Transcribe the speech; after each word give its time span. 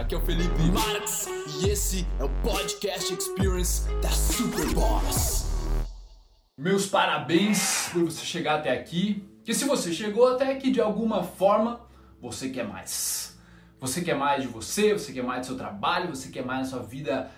aqui 0.00 0.14
é 0.14 0.18
o 0.18 0.20
Felipe 0.22 0.62
Marx 0.72 1.26
e 1.60 1.68
esse 1.68 2.06
é 2.18 2.24
o 2.24 2.28
Podcast 2.42 3.12
Experience 3.12 3.82
da 4.00 4.08
Superboss. 4.08 5.44
Meus 6.56 6.86
parabéns 6.86 7.90
por 7.92 8.04
você 8.04 8.24
chegar 8.24 8.60
até 8.60 8.70
aqui. 8.70 9.22
Que 9.44 9.52
se 9.52 9.66
você 9.66 9.92
chegou 9.92 10.26
até 10.28 10.52
aqui 10.52 10.70
de 10.70 10.80
alguma 10.80 11.22
forma, 11.22 11.82
você 12.18 12.48
quer 12.48 12.66
mais. 12.66 13.38
Você 13.78 14.00
quer 14.00 14.14
mais 14.14 14.42
de 14.42 14.48
você, 14.48 14.94
você 14.94 15.12
quer 15.12 15.22
mais 15.22 15.40
do 15.40 15.46
seu 15.46 15.56
trabalho, 15.56 16.08
você 16.08 16.30
quer 16.30 16.44
mais 16.44 16.70
da 16.70 16.78
sua 16.78 16.86
vida 16.86 17.30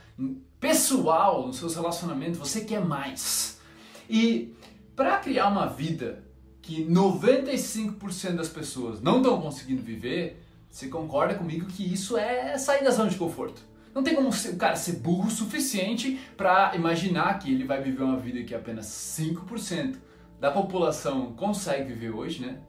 pessoal, 0.60 1.44
nos 1.46 1.56
seus 1.56 1.74
relacionamentos, 1.74 2.38
você 2.38 2.64
quer 2.64 2.84
mais. 2.84 3.60
E 4.08 4.54
para 4.94 5.18
criar 5.18 5.48
uma 5.48 5.66
vida 5.66 6.22
que 6.60 6.84
95% 6.84 8.36
das 8.36 8.48
pessoas 8.48 9.00
não 9.00 9.16
estão 9.16 9.40
conseguindo 9.40 9.82
viver, 9.82 10.41
você 10.72 10.88
concorda 10.88 11.34
comigo 11.34 11.66
que 11.66 11.84
isso 11.92 12.16
é 12.16 12.56
sair 12.56 12.82
da 12.82 12.90
zona 12.90 13.10
de 13.10 13.18
conforto. 13.18 13.60
Não 13.94 14.02
tem 14.02 14.14
como 14.14 14.30
o 14.30 14.56
cara 14.56 14.74
ser 14.74 14.92
burro 14.92 15.28
o 15.28 15.30
suficiente 15.30 16.18
para 16.34 16.74
imaginar 16.74 17.38
que 17.38 17.52
ele 17.52 17.62
vai 17.62 17.82
viver 17.82 18.02
uma 18.02 18.16
vida 18.16 18.42
que 18.42 18.54
apenas 18.54 18.86
5% 18.86 19.96
da 20.40 20.50
população 20.50 21.34
consegue 21.34 21.92
viver 21.92 22.10
hoje, 22.10 22.40
né? 22.40 22.60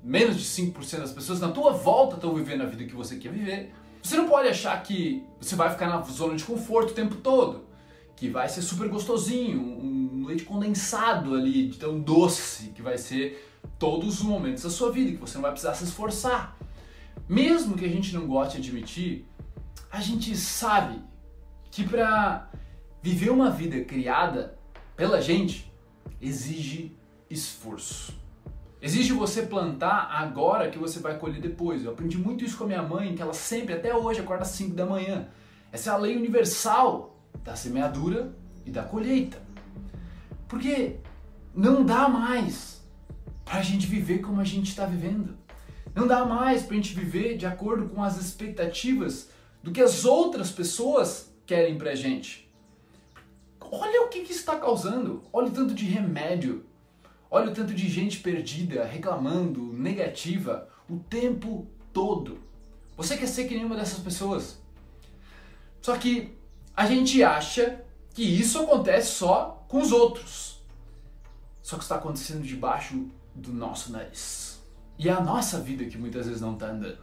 Menos 0.00 0.36
de 0.36 0.44
5% 0.44 1.00
das 1.00 1.12
pessoas 1.12 1.40
na 1.40 1.50
tua 1.50 1.72
volta 1.72 2.14
estão 2.14 2.32
vivendo 2.32 2.62
a 2.62 2.66
vida 2.66 2.84
que 2.84 2.94
você 2.94 3.16
quer 3.16 3.32
viver. 3.32 3.72
Você 4.00 4.16
não 4.16 4.28
pode 4.28 4.46
achar 4.46 4.80
que 4.80 5.24
você 5.40 5.56
vai 5.56 5.70
ficar 5.70 5.88
na 5.88 6.00
zona 6.02 6.36
de 6.36 6.44
conforto 6.44 6.92
o 6.92 6.94
tempo 6.94 7.16
todo, 7.16 7.64
que 8.14 8.28
vai 8.28 8.48
ser 8.48 8.62
super 8.62 8.88
gostosinho, 8.88 9.60
um 9.60 10.24
leite 10.24 10.44
condensado 10.44 11.34
ali, 11.34 11.70
tão 11.70 11.98
doce, 11.98 12.68
que 12.68 12.80
vai 12.80 12.96
ser 12.96 13.44
todos 13.76 14.20
os 14.20 14.22
momentos 14.22 14.62
da 14.62 14.70
sua 14.70 14.92
vida, 14.92 15.10
que 15.10 15.16
você 15.16 15.34
não 15.34 15.42
vai 15.42 15.50
precisar 15.50 15.74
se 15.74 15.82
esforçar. 15.82 16.59
Mesmo 17.30 17.76
que 17.76 17.84
a 17.84 17.88
gente 17.88 18.12
não 18.12 18.26
goste 18.26 18.60
de 18.60 18.68
admitir, 18.68 19.24
a 19.88 20.00
gente 20.00 20.36
sabe 20.36 21.00
que 21.70 21.86
para 21.86 22.50
viver 23.00 23.30
uma 23.30 23.48
vida 23.48 23.84
criada 23.84 24.58
pela 24.96 25.22
gente 25.22 25.72
exige 26.20 26.92
esforço. 27.30 28.18
Exige 28.82 29.12
você 29.12 29.42
plantar 29.42 30.10
agora 30.10 30.70
que 30.70 30.78
você 30.78 30.98
vai 30.98 31.16
colher 31.18 31.40
depois. 31.40 31.84
Eu 31.84 31.92
aprendi 31.92 32.18
muito 32.18 32.44
isso 32.44 32.58
com 32.58 32.64
a 32.64 32.66
minha 32.66 32.82
mãe, 32.82 33.14
que 33.14 33.22
ela 33.22 33.32
sempre, 33.32 33.74
até 33.74 33.94
hoje, 33.94 34.18
acorda 34.18 34.42
às 34.42 34.48
5 34.48 34.74
da 34.74 34.84
manhã. 34.84 35.28
Essa 35.70 35.90
é 35.90 35.92
a 35.92 35.96
lei 35.96 36.16
universal 36.16 37.16
da 37.44 37.54
semeadura 37.54 38.34
e 38.66 38.72
da 38.72 38.82
colheita. 38.82 39.40
Porque 40.48 40.96
não 41.54 41.84
dá 41.84 42.08
mais 42.08 42.84
para 43.44 43.60
a 43.60 43.62
gente 43.62 43.86
viver 43.86 44.18
como 44.18 44.40
a 44.40 44.44
gente 44.44 44.70
está 44.70 44.84
vivendo. 44.84 45.38
Não 46.00 46.06
dá 46.06 46.24
mais 46.24 46.62
para 46.62 46.72
a 46.72 46.76
gente 46.76 46.94
viver 46.94 47.36
de 47.36 47.46
acordo 47.46 47.88
com 47.88 48.02
as 48.02 48.18
expectativas 48.18 49.28
do 49.62 49.70
que 49.70 49.80
as 49.80 50.04
outras 50.04 50.50
pessoas 50.50 51.32
querem 51.44 51.76
para 51.76 51.90
a 51.90 51.94
gente. 51.94 52.50
Olha 53.60 54.02
o 54.02 54.08
que, 54.08 54.22
que 54.22 54.32
está 54.32 54.56
causando. 54.56 55.22
Olha 55.32 55.48
o 55.48 55.52
tanto 55.52 55.74
de 55.74 55.84
remédio 55.84 56.64
Olha 57.30 57.52
o 57.52 57.54
tanto 57.54 57.72
de 57.72 57.88
gente 57.88 58.18
perdida, 58.18 58.84
reclamando, 58.84 59.72
negativa, 59.72 60.68
o 60.88 60.98
tempo 60.98 61.64
todo. 61.92 62.40
Você 62.96 63.16
quer 63.16 63.28
ser 63.28 63.46
que 63.46 63.54
nenhuma 63.54 63.76
dessas 63.76 64.00
pessoas? 64.00 64.58
Só 65.80 65.96
que 65.96 66.36
a 66.76 66.86
gente 66.86 67.22
acha 67.22 67.84
que 68.12 68.24
isso 68.24 68.58
acontece 68.58 69.12
só 69.12 69.64
com 69.68 69.80
os 69.80 69.92
outros. 69.92 70.60
Só 71.62 71.76
que 71.76 71.84
está 71.84 71.94
acontecendo 71.94 72.42
debaixo 72.42 73.08
do 73.32 73.52
nosso 73.52 73.92
nariz. 73.92 74.59
E 75.02 75.08
é 75.08 75.12
a 75.12 75.20
nossa 75.22 75.58
vida 75.58 75.86
que 75.86 75.96
muitas 75.96 76.26
vezes 76.26 76.42
não 76.42 76.52
está 76.52 76.66
andando. 76.66 76.98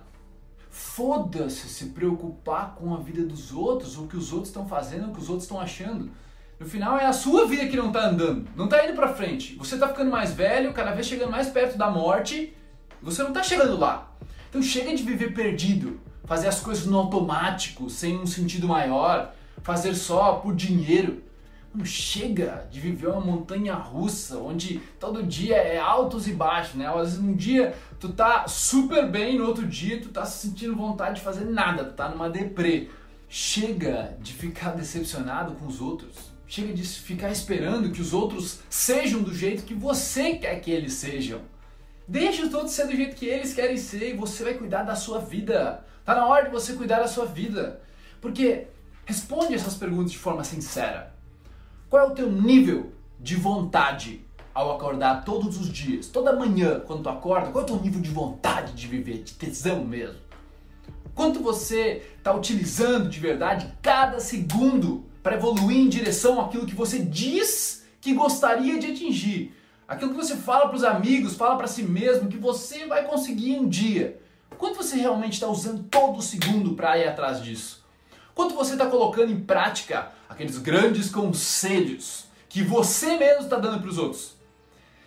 Foda-se 0.70 1.68
se 1.68 1.86
preocupar 1.86 2.76
com 2.76 2.94
a 2.94 2.98
vida 3.00 3.24
dos 3.24 3.52
outros, 3.52 3.98
ou 3.98 4.06
o 4.06 4.08
que 4.08 4.16
os 4.16 4.32
outros 4.32 4.50
estão 4.50 4.68
fazendo, 4.68 5.08
o 5.08 5.14
que 5.14 5.20
os 5.20 5.30
outros 5.30 5.46
estão 5.46 5.60
achando. 5.60 6.12
No 6.60 6.68
final 6.68 7.00
é 7.00 7.08
a 7.08 7.12
sua 7.12 7.48
vida 7.48 7.66
que 7.66 7.76
não 7.76 7.88
está 7.88 8.08
andando, 8.08 8.48
não 8.56 8.66
está 8.66 8.86
indo 8.86 8.94
para 8.94 9.16
frente. 9.16 9.56
Você 9.56 9.74
está 9.74 9.88
ficando 9.88 10.12
mais 10.12 10.32
velho, 10.32 10.74
cada 10.74 10.92
vez 10.92 11.08
chegando 11.08 11.32
mais 11.32 11.50
perto 11.50 11.76
da 11.76 11.90
morte, 11.90 12.56
você 13.02 13.24
não 13.24 13.30
está 13.30 13.42
chegando 13.42 13.76
lá. 13.80 14.16
Então 14.48 14.62
chega 14.62 14.96
de 14.96 15.02
viver 15.02 15.34
perdido, 15.34 16.00
fazer 16.24 16.50
as 16.50 16.60
coisas 16.60 16.86
no 16.86 17.00
automático, 17.00 17.90
sem 17.90 18.16
um 18.16 18.28
sentido 18.28 18.68
maior, 18.68 19.34
fazer 19.64 19.96
só 19.96 20.34
por 20.34 20.54
dinheiro. 20.54 21.24
Mano, 21.78 21.86
chega 21.86 22.68
de 22.72 22.80
viver 22.80 23.08
uma 23.08 23.22
montanha 23.22 23.76
russa, 23.76 24.40
onde 24.40 24.80
todo 25.00 25.22
dia 25.22 25.58
é 25.58 25.78
altos 25.78 26.28
e 26.28 26.34
baixos, 26.34 26.74
né? 26.74 26.88
Às 26.88 27.12
vezes 27.12 27.20
um 27.20 27.36
dia 27.36 27.76
tu 28.00 28.10
tá 28.10 28.48
super 28.48 29.08
bem, 29.08 29.38
no 29.38 29.46
outro 29.46 29.68
dia 29.68 30.02
tu 30.02 30.10
tá 30.10 30.26
sentindo 30.26 30.76
vontade 30.76 31.18
de 31.18 31.22
fazer 31.22 31.46
nada, 31.46 31.86
tu 31.86 31.94
tá 31.94 32.10
numa 32.10 32.32
deprê. 32.32 32.90
Chega 33.30 34.18
de 34.20 34.34
ficar 34.34 34.72
decepcionado 34.72 35.54
com 35.54 35.68
os 35.68 35.80
outros. 35.80 36.32
Chega 36.48 36.74
de 36.74 36.84
ficar 36.84 37.30
esperando 37.30 37.92
que 37.92 38.02
os 38.02 38.12
outros 38.12 38.62
sejam 38.68 39.22
do 39.22 39.34
jeito 39.34 39.64
que 39.64 39.76
você 39.76 40.34
quer 40.34 40.60
que 40.60 40.72
eles 40.72 40.94
sejam. 40.94 41.42
Deixe 42.08 42.42
os 42.42 42.56
outros 42.56 42.72
ser 42.72 42.88
do 42.88 42.96
jeito 42.96 43.16
que 43.16 43.28
eles 43.28 43.54
querem 43.54 43.78
ser 43.78 44.16
e 44.16 44.18
você 44.18 44.44
vai 44.44 44.56
cuidar 44.56 44.82
da 44.82 44.96
sua 44.96 45.20
vida. 45.20 45.86
Tá 46.04 46.16
na 46.16 46.26
hora 46.26 46.46
de 46.46 46.52
você 46.52 46.74
cuidar 46.74 47.00
da 47.00 47.08
sua 47.08 47.26
vida. 47.26 47.80
Porque 48.20 48.66
responde 49.06 49.54
essas 49.54 49.76
perguntas 49.76 50.12
de 50.12 50.18
forma 50.18 50.44
sincera. 50.44 51.17
Qual 51.90 52.04
é 52.04 52.08
o 52.08 52.16
teu 52.16 52.30
nível 52.30 52.92
de 53.20 53.36
vontade 53.36 54.26
ao 54.54 54.76
acordar 54.76 55.24
todos 55.24 55.58
os 55.60 55.72
dias? 55.72 56.08
Toda 56.08 56.36
manhã, 56.36 56.82
quando 56.82 57.04
tu 57.04 57.10
acorda, 57.10 57.50
qual 57.50 57.62
é 57.62 57.64
o 57.64 57.68
teu 57.68 57.82
nível 57.82 58.02
de 58.02 58.10
vontade 58.10 58.74
de 58.74 58.88
viver, 58.88 59.24
de 59.24 59.34
tesão 59.34 59.86
mesmo? 59.86 60.20
Quanto 61.16 61.40
você 61.40 62.04
está 62.18 62.34
utilizando 62.34 63.10
de 63.10 63.20
verdade 63.20 63.74
cada 63.82 64.20
segundo 64.20 65.06
para 65.24 65.36
evoluir 65.36 65.78
em 65.78 65.90
direção 65.90 66.40
àquilo 66.40 66.66
que 66.66 66.76
você 66.76 67.00
diz 67.00 67.86
que 68.00 68.14
gostaria 68.14 68.80
de 68.80 68.92
atingir. 68.92 69.54
Aquilo 69.88 70.12
que 70.12 70.18
você 70.18 70.38
fala 70.38 70.68
para 70.68 70.78
os 70.78 70.84
amigos, 70.84 71.36
fala 71.36 71.58
para 71.58 71.68
si 71.68 71.84
mesmo 71.84 72.30
que 72.30 72.38
você 72.38 72.86
vai 72.86 73.06
conseguir 73.06 73.58
um 73.60 73.68
dia. 73.68 74.22
Quanto 74.58 74.78
você 74.78 74.96
realmente 74.96 75.34
está 75.34 75.48
usando 75.48 75.84
todo 75.84 76.22
segundo 76.22 76.76
para 76.76 76.98
ir 76.98 77.08
atrás 77.08 77.44
disso? 77.44 77.77
Quanto 78.38 78.54
você 78.54 78.74
está 78.74 78.86
colocando 78.86 79.32
em 79.32 79.40
prática 79.40 80.12
aqueles 80.30 80.60
grandes 80.60 81.10
conselhos 81.10 82.28
que 82.48 82.62
você 82.62 83.18
mesmo 83.18 83.46
está 83.46 83.58
dando 83.58 83.80
para 83.80 83.90
os 83.90 83.98
outros? 83.98 84.36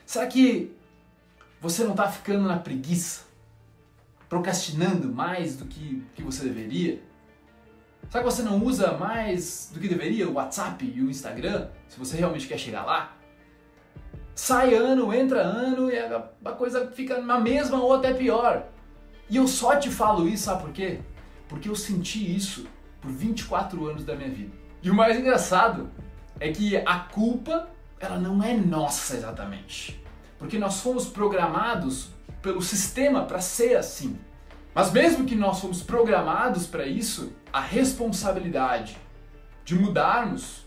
Será 0.04 0.26
que 0.26 0.74
você 1.60 1.84
não 1.84 1.92
está 1.92 2.10
ficando 2.10 2.48
na 2.48 2.58
preguiça? 2.58 3.22
Procrastinando 4.28 5.12
mais 5.12 5.54
do 5.56 5.66
que, 5.66 6.04
que 6.16 6.24
você 6.24 6.42
deveria? 6.42 7.00
Será 8.10 8.24
que 8.24 8.28
você 8.28 8.42
não 8.42 8.60
usa 8.64 8.94
mais 8.98 9.70
do 9.72 9.78
que 9.78 9.86
deveria 9.86 10.28
o 10.28 10.32
WhatsApp 10.32 10.84
e 10.84 11.00
o 11.00 11.08
Instagram, 11.08 11.68
se 11.86 11.96
você 12.00 12.16
realmente 12.16 12.48
quer 12.48 12.58
chegar 12.58 12.84
lá? 12.84 13.16
Sai 14.34 14.74
ano, 14.74 15.14
entra 15.14 15.40
ano 15.40 15.88
e 15.88 15.96
a 15.96 16.50
coisa 16.58 16.90
fica 16.90 17.22
na 17.22 17.38
mesma 17.38 17.80
ou 17.80 17.94
até 17.94 18.12
pior. 18.12 18.66
E 19.28 19.36
eu 19.36 19.46
só 19.46 19.76
te 19.76 19.88
falo 19.88 20.26
isso, 20.26 20.46
sabe 20.46 20.62
por 20.62 20.72
quê? 20.72 20.98
Porque 21.48 21.68
eu 21.68 21.76
senti 21.76 22.34
isso 22.34 22.66
por 23.00 23.10
24 23.10 23.86
anos 23.86 24.04
da 24.04 24.14
minha 24.14 24.30
vida. 24.30 24.52
E 24.82 24.90
o 24.90 24.94
mais 24.94 25.18
engraçado 25.18 25.90
é 26.38 26.50
que 26.50 26.76
a 26.76 26.98
culpa, 26.98 27.68
ela 27.98 28.18
não 28.18 28.42
é 28.42 28.54
nossa 28.54 29.16
exatamente. 29.16 30.02
Porque 30.38 30.58
nós 30.58 30.80
fomos 30.80 31.06
programados 31.06 32.10
pelo 32.40 32.62
sistema 32.62 33.24
para 33.24 33.40
ser 33.40 33.76
assim. 33.76 34.18
Mas 34.74 34.90
mesmo 34.92 35.24
que 35.24 35.34
nós 35.34 35.60
fomos 35.60 35.82
programados 35.82 36.66
para 36.66 36.86
isso, 36.86 37.32
a 37.52 37.60
responsabilidade 37.60 38.96
de 39.64 39.74
mudarmos 39.74 40.66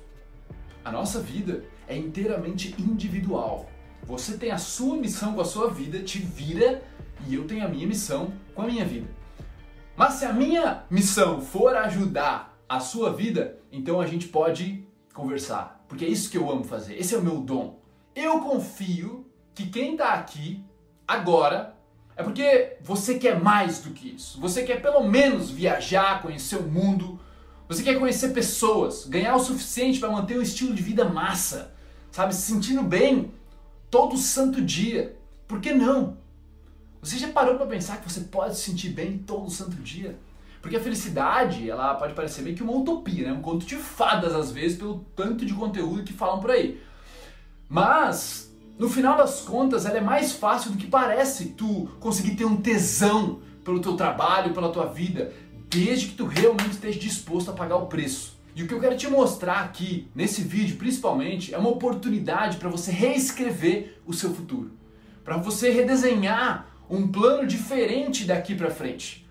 a 0.84 0.92
nossa 0.92 1.20
vida 1.22 1.64
é 1.88 1.96
inteiramente 1.96 2.76
individual. 2.78 3.70
Você 4.04 4.38
tem 4.38 4.52
a 4.52 4.58
sua 4.58 4.98
missão 4.98 5.34
com 5.34 5.42
a 5.42 5.46
sua 5.46 5.70
vida, 5.70 6.00
te 6.00 6.20
vira, 6.20 6.84
e 7.26 7.36
eu 7.36 7.46
tenho 7.46 7.66
a 7.66 7.70
minha 7.70 7.88
missão 7.88 8.34
com 8.54 8.62
a 8.62 8.68
minha 8.68 8.84
vida. 8.84 9.08
Mas 9.96 10.14
se 10.14 10.26
a 10.26 10.34
minha 10.34 10.84
missão 10.90 11.40
for 11.40 11.76
ajudar 11.76 12.58
a 12.68 12.80
sua 12.80 13.14
vida, 13.14 13.60
então 13.72 14.00
a 14.02 14.08
gente 14.08 14.28
pode 14.28 14.88
conversar, 15.14 15.84
porque 15.88 16.06
é 16.06 16.08
isso 16.08 16.30
que 16.30 16.38
eu 16.38 16.50
amo 16.50 16.64
fazer, 16.64 16.98
esse 17.00 17.14
é 17.14 17.18
o 17.18 17.24
meu 17.24 17.40
dom. 17.40 17.80
Eu 18.16 18.40
confio 18.40 19.26
que 19.54 19.70
quem 19.70 19.94
está 19.94 20.14
aqui 20.14 20.64
agora 21.08 21.76
é 22.16 22.24
porque 22.24 22.78
você 22.82 23.18
quer 23.18 23.42
mais 23.42 23.80
do 23.80 23.92
que 23.92 24.16
isso. 24.16 24.40
Você 24.40 24.64
quer 24.64 24.82
pelo 24.82 25.04
menos 25.04 25.50
viajar, 25.50 26.22
conhecer 26.22 26.58
o 26.58 26.64
mundo. 26.64 27.20
Você 27.68 27.82
quer 27.82 27.98
conhecer 27.98 28.30
pessoas, 28.30 29.06
ganhar 29.06 29.36
o 29.36 29.40
suficiente 29.40 30.00
para 30.00 30.12
manter 30.12 30.38
um 30.38 30.42
estilo 30.42 30.74
de 30.74 30.84
vida 30.84 31.06
massa, 31.06 31.74
sabe? 32.12 32.36
Se 32.36 32.42
sentindo 32.42 32.84
bem 32.84 33.32
todo 33.90 34.18
santo 34.18 34.62
dia. 34.62 35.18
Por 35.48 35.60
que 35.60 35.74
não? 35.74 36.18
Você 37.04 37.18
já 37.18 37.28
parou 37.28 37.56
para 37.56 37.66
pensar 37.66 37.98
que 37.98 38.10
você 38.10 38.22
pode 38.22 38.56
se 38.56 38.72
sentir 38.72 38.88
bem 38.88 39.18
todo 39.18 39.52
santo 39.52 39.76
dia? 39.76 40.18
Porque 40.62 40.78
a 40.78 40.80
felicidade, 40.80 41.70
ela 41.70 41.96
pode 41.96 42.14
parecer 42.14 42.42
meio 42.42 42.56
que 42.56 42.64
uma 42.64 42.72
utopia, 42.72 43.28
né? 43.28 43.34
Um 43.34 43.42
conto 43.42 43.66
de 43.66 43.76
fadas 43.76 44.34
às 44.34 44.52
vezes 44.54 44.78
pelo 44.78 45.06
tanto 45.14 45.46
de 45.46 45.54
conteúdo 45.54 46.04
que 46.04 46.14
falam 46.14 46.40
por 46.40 46.50
aí. 46.50 46.82
Mas 47.68 48.56
no 48.80 48.88
final 48.88 49.18
das 49.18 49.42
contas, 49.42 49.86
ela 49.86 49.98
é 49.98 50.02
mais 50.02 50.32
fácil 50.32 50.72
do 50.72 50.78
que 50.78 50.88
parece 50.88 51.48
tu 51.50 51.90
conseguir 52.00 52.36
ter 52.38 52.46
um 52.46 52.56
tesão 52.56 53.42
pelo 53.66 53.82
teu 53.82 53.98
trabalho, 53.98 54.54
pela 54.54 54.72
tua 54.72 54.86
vida, 54.86 55.34
desde 55.70 56.08
que 56.08 56.16
tu 56.16 56.26
realmente 56.26 56.72
esteja 56.72 56.98
disposto 56.98 57.52
a 57.52 57.54
pagar 57.54 57.76
o 57.76 57.88
preço. 57.88 58.40
E 58.56 58.64
o 58.64 58.68
que 58.68 58.74
eu 58.74 58.80
quero 58.80 58.96
te 58.96 59.10
mostrar 59.10 59.60
aqui, 59.60 60.08
nesse 60.16 60.42
vídeo 60.42 60.78
principalmente, 60.78 61.54
é 61.54 61.58
uma 61.58 61.70
oportunidade 61.70 62.56
para 62.56 62.70
você 62.70 62.92
reescrever 62.92 64.02
o 64.06 64.14
seu 64.14 64.34
futuro. 64.34 64.72
Para 65.26 65.36
você 65.36 65.70
redesenhar 65.70 66.73
um 66.90 67.08
plano 67.08 67.48
diferente 67.48 68.26
daqui 68.26 68.56
para 68.56 68.70
frente. 68.70 69.28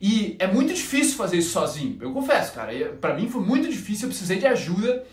E 0.00 0.36
é 0.38 0.46
muito 0.46 0.74
difícil 0.74 1.16
fazer 1.16 1.38
isso 1.38 1.50
sozinho, 1.50 1.98
eu 2.00 2.12
confesso, 2.12 2.52
cara. 2.52 2.72
Para 3.00 3.14
mim 3.14 3.28
foi 3.28 3.42
muito 3.42 3.68
difícil, 3.68 4.06
eu 4.06 4.10
precisei 4.10 4.38
de 4.38 4.46
ajuda, 4.46 5.04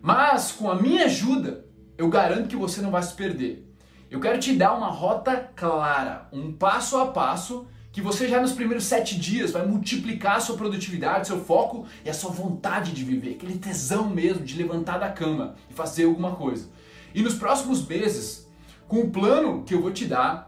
mas 0.00 0.52
com 0.52 0.70
a 0.70 0.80
minha 0.80 1.04
ajuda, 1.04 1.64
eu 1.96 2.08
garanto 2.08 2.48
que 2.48 2.56
você 2.56 2.80
não 2.80 2.90
vai 2.90 3.02
se 3.02 3.14
perder. 3.14 3.66
Eu 4.10 4.20
quero 4.20 4.38
te 4.38 4.54
dar 4.54 4.74
uma 4.74 4.88
rota 4.88 5.50
clara, 5.54 6.28
um 6.32 6.52
passo 6.52 6.96
a 6.96 7.08
passo 7.08 7.66
que 7.92 8.00
você 8.00 8.28
já 8.28 8.40
nos 8.40 8.52
primeiros 8.52 8.84
sete 8.84 9.18
dias 9.18 9.50
vai 9.50 9.66
multiplicar 9.66 10.36
a 10.36 10.40
sua 10.40 10.56
produtividade, 10.56 11.26
seu 11.26 11.44
foco 11.44 11.84
e 12.04 12.08
a 12.08 12.14
sua 12.14 12.30
vontade 12.30 12.92
de 12.92 13.02
viver, 13.04 13.32
aquele 13.32 13.58
tesão 13.58 14.08
mesmo 14.08 14.44
de 14.44 14.56
levantar 14.56 14.98
da 14.98 15.10
cama 15.10 15.56
e 15.68 15.74
fazer 15.74 16.04
alguma 16.04 16.36
coisa. 16.36 16.68
E 17.14 17.22
nos 17.22 17.34
próximos 17.34 17.86
meses, 17.86 18.48
com 18.86 19.00
o 19.00 19.10
plano 19.10 19.64
que 19.64 19.74
eu 19.74 19.82
vou 19.82 19.90
te 19.90 20.04
dar, 20.04 20.47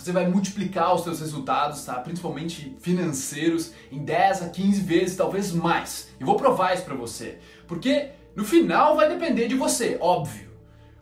você 0.00 0.12
vai 0.12 0.28
multiplicar 0.28 0.94
os 0.94 1.02
seus 1.02 1.20
resultados, 1.20 1.84
tá? 1.84 1.94
principalmente 1.94 2.76
financeiros, 2.80 3.72
em 3.92 4.02
10 4.02 4.42
a 4.42 4.48
15 4.48 4.80
vezes, 4.80 5.16
talvez 5.16 5.52
mais. 5.52 6.08
E 6.18 6.24
vou 6.24 6.36
provar 6.36 6.74
isso 6.74 6.84
para 6.84 6.94
você, 6.94 7.38
porque 7.66 8.10
no 8.34 8.44
final 8.44 8.96
vai 8.96 9.08
depender 9.08 9.46
de 9.46 9.54
você, 9.54 9.98
óbvio. 10.00 10.50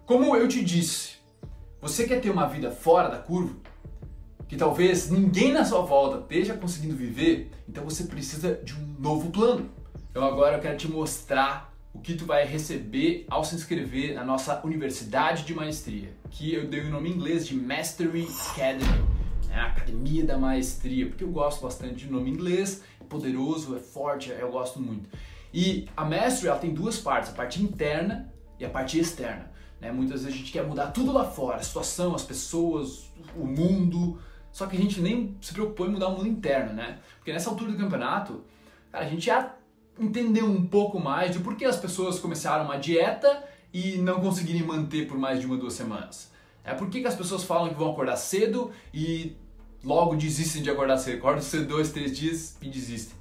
Como 0.04 0.34
eu 0.34 0.48
te 0.48 0.64
disse, 0.64 1.16
você 1.80 2.06
quer 2.06 2.20
ter 2.20 2.30
uma 2.30 2.46
vida 2.46 2.70
fora 2.70 3.08
da 3.08 3.18
curva? 3.18 3.68
que 4.48 4.56
talvez 4.56 5.10
ninguém 5.10 5.52
na 5.52 5.62
sua 5.62 5.82
volta 5.82 6.20
esteja 6.20 6.54
conseguindo 6.54 6.96
viver, 6.96 7.50
então 7.68 7.84
você 7.84 8.04
precisa 8.04 8.54
de 8.64 8.74
um 8.74 8.96
novo 8.98 9.30
plano. 9.30 9.68
Então 10.10 10.24
agora 10.24 10.56
eu 10.56 10.60
quero 10.60 10.78
te 10.78 10.88
mostrar 10.88 11.67
o 11.92 12.00
que 12.00 12.14
tu 12.14 12.24
vai 12.24 12.44
receber 12.44 13.26
ao 13.28 13.44
se 13.44 13.54
inscrever 13.54 14.14
na 14.14 14.24
nossa 14.24 14.60
Universidade 14.64 15.44
de 15.44 15.54
Maestria, 15.54 16.14
que 16.30 16.52
eu 16.54 16.68
dei 16.68 16.80
o 16.80 16.90
nome 16.90 17.08
em 17.08 17.12
inglês 17.14 17.46
de 17.46 17.54
Mastery 17.54 18.28
Academy, 18.50 19.04
né? 19.48 19.60
Academia 19.60 20.24
da 20.24 20.38
Maestria, 20.38 21.06
porque 21.06 21.24
eu 21.24 21.30
gosto 21.30 21.62
bastante 21.62 21.94
de 21.94 22.10
nome 22.10 22.30
inglês, 22.30 22.82
é 23.00 23.04
poderoso, 23.04 23.74
é 23.76 23.80
forte, 23.80 24.30
eu 24.30 24.50
gosto 24.50 24.80
muito. 24.80 25.08
E 25.52 25.88
a 25.96 26.04
Mastery 26.04 26.48
ela 26.48 26.58
tem 26.58 26.74
duas 26.74 26.98
partes, 26.98 27.30
a 27.30 27.34
parte 27.34 27.62
interna 27.62 28.32
e 28.60 28.64
a 28.64 28.68
parte 28.68 28.98
externa. 28.98 29.50
Né? 29.80 29.90
Muitas 29.90 30.22
vezes 30.22 30.34
a 30.34 30.38
gente 30.38 30.52
quer 30.52 30.66
mudar 30.66 30.88
tudo 30.88 31.12
lá 31.12 31.24
fora, 31.24 31.56
a 31.56 31.62
situação, 31.62 32.14
as 32.14 32.24
pessoas, 32.24 33.10
o 33.36 33.46
mundo, 33.46 34.20
só 34.52 34.66
que 34.66 34.76
a 34.76 34.80
gente 34.80 35.00
nem 35.00 35.36
se 35.40 35.52
preocupou 35.52 35.86
em 35.86 35.90
mudar 35.90 36.08
o 36.08 36.16
mundo 36.16 36.26
interno, 36.26 36.72
né? 36.72 36.98
Porque 37.16 37.32
nessa 37.32 37.48
altura 37.48 37.72
do 37.72 37.78
campeonato, 37.78 38.44
cara, 38.90 39.06
a 39.06 39.08
gente 39.08 39.26
já 39.26 39.54
entendeu 39.98 40.46
um 40.46 40.66
pouco 40.66 40.98
mais 40.98 41.32
de 41.32 41.40
por 41.40 41.56
que 41.56 41.64
as 41.64 41.76
pessoas 41.76 42.18
começaram 42.18 42.64
uma 42.64 42.78
dieta 42.78 43.44
e 43.72 43.98
não 43.98 44.20
conseguirem 44.20 44.62
manter 44.62 45.06
por 45.06 45.18
mais 45.18 45.40
de 45.40 45.46
uma 45.46 45.56
duas 45.56 45.74
semanas. 45.74 46.30
É 46.64 46.74
por 46.74 46.88
que, 46.88 47.00
que 47.00 47.06
as 47.06 47.14
pessoas 47.14 47.44
falam 47.44 47.68
que 47.68 47.74
vão 47.74 47.90
acordar 47.90 48.16
cedo 48.16 48.70
e 48.92 49.36
logo 49.82 50.16
desistem 50.16 50.62
de 50.62 50.70
acordar 50.70 50.98
cedo, 50.98 51.18
acordam 51.18 51.42
cedo 51.42 51.66
dois, 51.66 51.90
três 51.90 52.16
dias 52.16 52.56
e 52.60 52.68
desistem. 52.68 53.16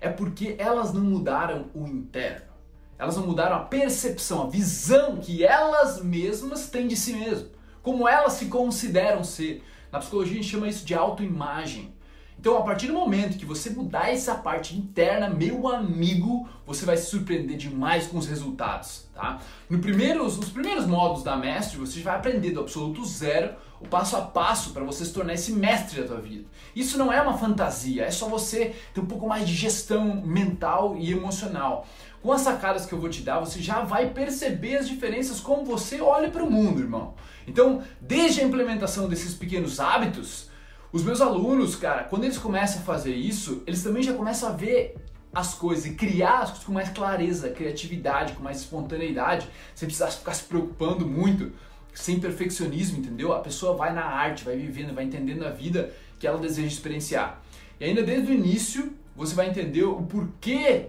É 0.00 0.08
porque 0.08 0.54
elas 0.58 0.92
não 0.92 1.02
mudaram 1.02 1.66
o 1.74 1.86
interno. 1.86 2.50
Elas 2.98 3.16
não 3.16 3.26
mudaram 3.26 3.56
a 3.56 3.60
percepção, 3.60 4.42
a 4.42 4.50
visão 4.50 5.16
que 5.16 5.44
elas 5.44 6.02
mesmas 6.02 6.68
têm 6.68 6.86
de 6.86 6.96
si 6.96 7.14
mesmas. 7.14 7.48
Como 7.82 8.08
elas 8.08 8.34
se 8.34 8.46
consideram 8.46 9.24
ser. 9.24 9.62
Na 9.90 9.98
psicologia 9.98 10.34
a 10.34 10.36
gente 10.36 10.50
chama 10.50 10.68
isso 10.68 10.84
de 10.84 10.94
autoimagem. 10.94 11.94
Então, 12.40 12.56
a 12.56 12.62
partir 12.62 12.86
do 12.86 12.94
momento 12.94 13.36
que 13.36 13.44
você 13.44 13.68
mudar 13.68 14.10
essa 14.10 14.34
parte 14.34 14.74
interna, 14.74 15.28
meu 15.28 15.68
amigo, 15.68 16.48
você 16.66 16.86
vai 16.86 16.96
se 16.96 17.10
surpreender 17.10 17.58
demais 17.58 18.06
com 18.06 18.16
os 18.16 18.26
resultados, 18.26 19.10
tá? 19.14 19.42
No 19.68 19.78
primeiros, 19.78 20.38
nos 20.38 20.48
primeiros 20.48 20.86
modos 20.86 21.22
da 21.22 21.36
mestre, 21.36 21.76
você 21.76 22.00
vai 22.00 22.16
aprender 22.16 22.52
do 22.52 22.60
absoluto 22.60 23.04
zero, 23.04 23.56
o 23.78 23.86
passo 23.86 24.16
a 24.16 24.22
passo 24.22 24.70
para 24.70 24.82
você 24.82 25.04
se 25.04 25.12
tornar 25.12 25.34
esse 25.34 25.52
mestre 25.52 26.00
da 26.00 26.08
tua 26.08 26.20
vida. 26.22 26.46
Isso 26.74 26.96
não 26.96 27.12
é 27.12 27.20
uma 27.20 27.36
fantasia, 27.36 28.04
é 28.04 28.10
só 28.10 28.26
você 28.26 28.74
ter 28.94 29.02
um 29.02 29.06
pouco 29.06 29.28
mais 29.28 29.46
de 29.46 29.54
gestão 29.54 30.22
mental 30.24 30.96
e 30.96 31.12
emocional. 31.12 31.86
Com 32.22 32.32
as 32.32 32.40
sacadas 32.40 32.86
que 32.86 32.94
eu 32.94 32.98
vou 32.98 33.10
te 33.10 33.20
dar, 33.20 33.38
você 33.40 33.60
já 33.60 33.82
vai 33.82 34.14
perceber 34.14 34.78
as 34.78 34.88
diferenças 34.88 35.40
como 35.40 35.62
você 35.62 36.00
olha 36.00 36.30
para 36.30 36.42
o 36.42 36.50
mundo, 36.50 36.80
irmão. 36.80 37.12
Então, 37.46 37.82
desde 38.00 38.40
a 38.40 38.44
implementação 38.44 39.10
desses 39.10 39.34
pequenos 39.34 39.78
hábitos, 39.78 40.48
os 40.92 41.02
meus 41.02 41.20
alunos, 41.20 41.76
cara, 41.76 42.04
quando 42.04 42.24
eles 42.24 42.38
começam 42.38 42.82
a 42.82 42.84
fazer 42.84 43.14
isso, 43.14 43.62
eles 43.66 43.82
também 43.82 44.02
já 44.02 44.12
começam 44.12 44.48
a 44.48 44.52
ver 44.52 44.96
as 45.32 45.54
coisas 45.54 45.86
e 45.86 45.94
criar 45.94 46.40
as 46.40 46.48
coisas 46.50 46.64
com 46.64 46.72
mais 46.72 46.88
clareza, 46.88 47.50
criatividade, 47.50 48.32
com 48.32 48.42
mais 48.42 48.58
espontaneidade, 48.58 49.48
sem 49.74 49.86
precisar 49.86 50.10
ficar 50.10 50.34
se 50.34 50.44
preocupando 50.44 51.06
muito, 51.06 51.52
sem 51.94 52.18
perfeccionismo, 52.18 52.98
entendeu? 52.98 53.32
A 53.32 53.38
pessoa 53.38 53.76
vai 53.76 53.94
na 53.94 54.04
arte, 54.04 54.44
vai 54.44 54.56
vivendo, 54.56 54.92
vai 54.92 55.04
entendendo 55.04 55.44
a 55.44 55.50
vida 55.50 55.92
que 56.18 56.26
ela 56.26 56.38
deseja 56.38 56.66
experienciar. 56.66 57.40
E 57.78 57.84
ainda 57.84 58.02
desde 58.02 58.32
o 58.32 58.34
início, 58.34 58.92
você 59.14 59.34
vai 59.34 59.48
entender 59.48 59.84
o 59.84 60.02
porquê 60.02 60.86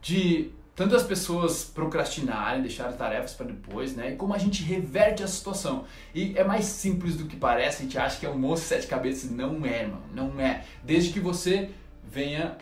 de 0.00 0.50
tantas 0.78 1.02
pessoas 1.02 1.64
procrastinarem, 1.64 2.62
deixar 2.62 2.92
tarefas 2.92 3.32
para 3.32 3.46
depois, 3.46 3.96
né? 3.96 4.12
E 4.12 4.16
como 4.16 4.32
a 4.32 4.38
gente 4.38 4.62
reverte 4.62 5.24
a 5.24 5.26
situação. 5.26 5.84
E 6.14 6.38
é 6.38 6.44
mais 6.44 6.66
simples 6.66 7.16
do 7.16 7.24
que 7.26 7.34
parece, 7.34 7.78
a 7.78 7.82
gente 7.82 7.98
acha 7.98 8.20
que 8.20 8.24
é 8.24 8.30
um 8.30 8.38
monstro 8.38 8.68
sete 8.68 8.86
cabeças, 8.86 9.28
não 9.28 9.66
é, 9.66 9.82
irmão, 9.82 10.00
não 10.14 10.40
é. 10.40 10.64
Desde 10.84 11.12
que 11.12 11.18
você 11.18 11.70
venha 12.04 12.56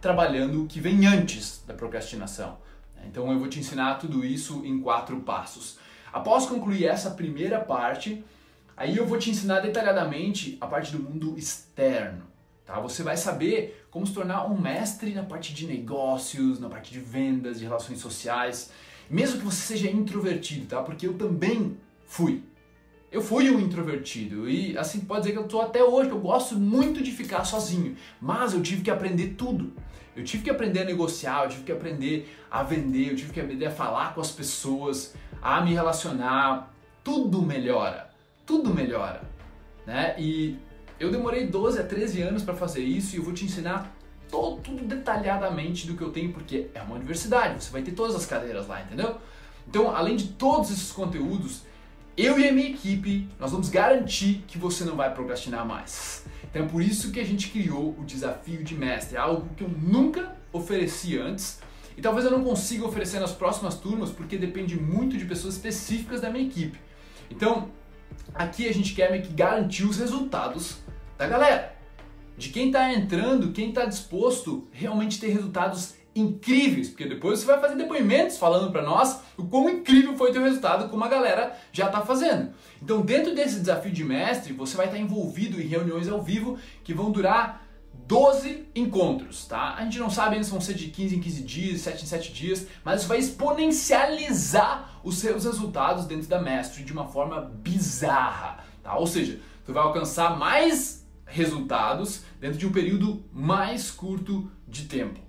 trabalhando 0.00 0.62
o 0.62 0.66
que 0.68 0.78
vem 0.78 1.04
antes 1.04 1.64
da 1.66 1.74
procrastinação. 1.74 2.58
Então 3.04 3.28
eu 3.32 3.40
vou 3.40 3.48
te 3.48 3.58
ensinar 3.58 3.96
tudo 3.96 4.24
isso 4.24 4.64
em 4.64 4.80
quatro 4.80 5.18
passos. 5.22 5.80
Após 6.12 6.46
concluir 6.46 6.84
essa 6.84 7.10
primeira 7.10 7.58
parte, 7.58 8.24
aí 8.76 8.96
eu 8.96 9.04
vou 9.04 9.18
te 9.18 9.30
ensinar 9.30 9.58
detalhadamente 9.58 10.56
a 10.60 10.66
parte 10.68 10.92
do 10.92 11.02
mundo 11.02 11.36
externo. 11.36 12.22
Tá? 12.68 12.78
Você 12.80 13.02
vai 13.02 13.16
saber 13.16 13.82
como 13.90 14.06
se 14.06 14.12
tornar 14.12 14.44
um 14.44 14.60
mestre 14.60 15.14
na 15.14 15.22
parte 15.22 15.54
de 15.54 15.66
negócios, 15.66 16.60
na 16.60 16.68
parte 16.68 16.92
de 16.92 17.00
vendas, 17.00 17.58
de 17.58 17.64
relações 17.64 17.98
sociais, 17.98 18.70
mesmo 19.08 19.38
que 19.38 19.44
você 19.46 19.62
seja 19.62 19.90
introvertido, 19.90 20.66
tá? 20.66 20.82
Porque 20.82 21.06
eu 21.06 21.14
também 21.14 21.78
fui. 22.06 22.42
Eu 23.10 23.22
fui 23.22 23.50
um 23.50 23.58
introvertido 23.58 24.50
e 24.50 24.76
assim 24.76 25.00
pode 25.00 25.22
dizer 25.22 25.32
que 25.32 25.38
eu 25.38 25.46
estou 25.46 25.62
até 25.62 25.82
hoje, 25.82 26.10
eu 26.10 26.20
gosto 26.20 26.56
muito 26.56 27.02
de 27.02 27.10
ficar 27.10 27.42
sozinho, 27.46 27.96
mas 28.20 28.52
eu 28.52 28.60
tive 28.60 28.82
que 28.82 28.90
aprender 28.90 29.28
tudo. 29.28 29.72
Eu 30.14 30.22
tive 30.22 30.44
que 30.44 30.50
aprender 30.50 30.80
a 30.80 30.84
negociar, 30.84 31.44
eu 31.44 31.48
tive 31.48 31.62
que 31.62 31.72
aprender 31.72 32.36
a 32.50 32.62
vender, 32.62 33.12
eu 33.12 33.16
tive 33.16 33.32
que 33.32 33.40
aprender 33.40 33.64
a 33.64 33.70
falar 33.70 34.14
com 34.14 34.20
as 34.20 34.30
pessoas, 34.30 35.14
a 35.40 35.62
me 35.62 35.72
relacionar. 35.72 36.74
Tudo 37.02 37.40
melhora, 37.40 38.10
tudo 38.44 38.74
melhora, 38.74 39.22
né? 39.86 40.14
E 40.18 40.58
eu 40.98 41.10
demorei 41.10 41.46
12 41.46 41.80
a 41.80 41.84
13 41.84 42.22
anos 42.22 42.42
para 42.42 42.54
fazer 42.54 42.82
isso 42.82 43.14
e 43.14 43.18
eu 43.18 43.22
vou 43.22 43.32
te 43.32 43.44
ensinar 43.44 43.94
todo, 44.30 44.60
tudo 44.60 44.84
detalhadamente 44.84 45.86
do 45.86 45.94
que 45.94 46.02
eu 46.02 46.10
tenho, 46.10 46.32
porque 46.32 46.68
é 46.74 46.82
uma 46.82 46.96
universidade, 46.96 47.62
você 47.62 47.70
vai 47.70 47.82
ter 47.82 47.92
todas 47.92 48.14
as 48.14 48.26
cadeiras 48.26 48.66
lá, 48.66 48.82
entendeu? 48.82 49.16
Então, 49.66 49.94
além 49.94 50.16
de 50.16 50.28
todos 50.28 50.70
esses 50.70 50.90
conteúdos, 50.90 51.62
eu 52.16 52.38
e 52.38 52.48
a 52.48 52.52
minha 52.52 52.70
equipe, 52.70 53.28
nós 53.38 53.52
vamos 53.52 53.68
garantir 53.68 54.44
que 54.48 54.58
você 54.58 54.84
não 54.84 54.96
vai 54.96 55.14
procrastinar 55.14 55.64
mais. 55.64 56.24
Então 56.50 56.64
é 56.64 56.68
por 56.68 56.82
isso 56.82 57.12
que 57.12 57.20
a 57.20 57.24
gente 57.24 57.48
criou 57.48 57.94
o 57.98 58.04
desafio 58.04 58.64
de 58.64 58.74
mestre, 58.74 59.16
algo 59.16 59.48
que 59.54 59.62
eu 59.62 59.68
nunca 59.68 60.36
ofereci 60.52 61.18
antes 61.18 61.60
e 61.96 62.00
talvez 62.00 62.24
eu 62.24 62.30
não 62.30 62.42
consiga 62.42 62.86
oferecer 62.86 63.20
nas 63.20 63.32
próximas 63.32 63.74
turmas 63.76 64.10
porque 64.10 64.36
depende 64.36 64.80
muito 64.80 65.16
de 65.16 65.24
pessoas 65.26 65.54
específicas 65.54 66.20
da 66.20 66.30
minha 66.30 66.46
equipe. 66.46 66.78
Então, 67.30 67.68
aqui 68.34 68.68
a 68.68 68.72
gente 68.72 68.94
quer 68.94 69.10
meio 69.10 69.22
que 69.22 69.32
garantir 69.32 69.84
os 69.84 69.98
resultados 69.98 70.78
da 71.18 71.26
galera. 71.26 71.76
De 72.36 72.50
quem 72.50 72.68
está 72.68 72.94
entrando, 72.94 73.52
quem 73.52 73.70
está 73.70 73.84
disposto 73.84 74.68
realmente 74.70 75.18
ter 75.18 75.28
resultados 75.28 75.94
incríveis, 76.14 76.88
porque 76.88 77.06
depois 77.06 77.40
você 77.40 77.46
vai 77.46 77.60
fazer 77.60 77.76
depoimentos 77.76 78.38
falando 78.38 78.70
para 78.70 78.82
nós 78.82 79.20
o 79.36 79.44
quão 79.44 79.68
incrível 79.68 80.16
foi 80.16 80.30
o 80.30 80.32
teu 80.32 80.42
resultado, 80.42 80.88
como 80.88 81.04
a 81.04 81.08
galera 81.08 81.56
já 81.72 81.86
está 81.86 82.00
fazendo. 82.00 82.50
Então, 82.80 83.02
dentro 83.02 83.34
desse 83.34 83.58
desafio 83.60 83.92
de 83.92 84.04
mestre, 84.04 84.52
você 84.52 84.76
vai 84.76 84.86
estar 84.86 84.96
tá 84.96 85.02
envolvido 85.02 85.60
em 85.60 85.66
reuniões 85.66 86.08
ao 86.08 86.22
vivo 86.22 86.58
que 86.82 86.94
vão 86.94 87.10
durar 87.10 87.66
12 88.06 88.66
encontros, 88.74 89.46
tá? 89.46 89.74
A 89.74 89.84
gente 89.84 89.98
não 89.98 90.08
sabe 90.08 90.34
ainda 90.34 90.44
se 90.44 90.50
vão 90.50 90.60
ser 90.60 90.74
de 90.74 90.88
15 90.88 91.16
em 91.16 91.20
15 91.20 91.42
dias, 91.42 91.80
7 91.82 92.04
em 92.04 92.06
7 92.06 92.32
dias, 92.32 92.66
mas 92.84 93.00
isso 93.00 93.08
vai 93.08 93.18
exponencializar 93.18 95.00
os 95.04 95.18
seus 95.18 95.44
resultados 95.44 96.06
dentro 96.06 96.26
da 96.28 96.40
mestre 96.40 96.84
de 96.84 96.92
uma 96.92 97.06
forma 97.06 97.40
bizarra, 97.40 98.64
tá? 98.82 98.96
Ou 98.96 99.06
seja, 99.06 99.40
você 99.64 99.72
vai 99.72 99.82
alcançar 99.82 100.38
mais 100.38 100.97
resultados 101.28 102.24
dentro 102.40 102.58
de 102.58 102.66
um 102.66 102.72
período 102.72 103.22
mais 103.32 103.90
curto 103.90 104.50
de 104.66 104.84
tempo. 104.84 105.20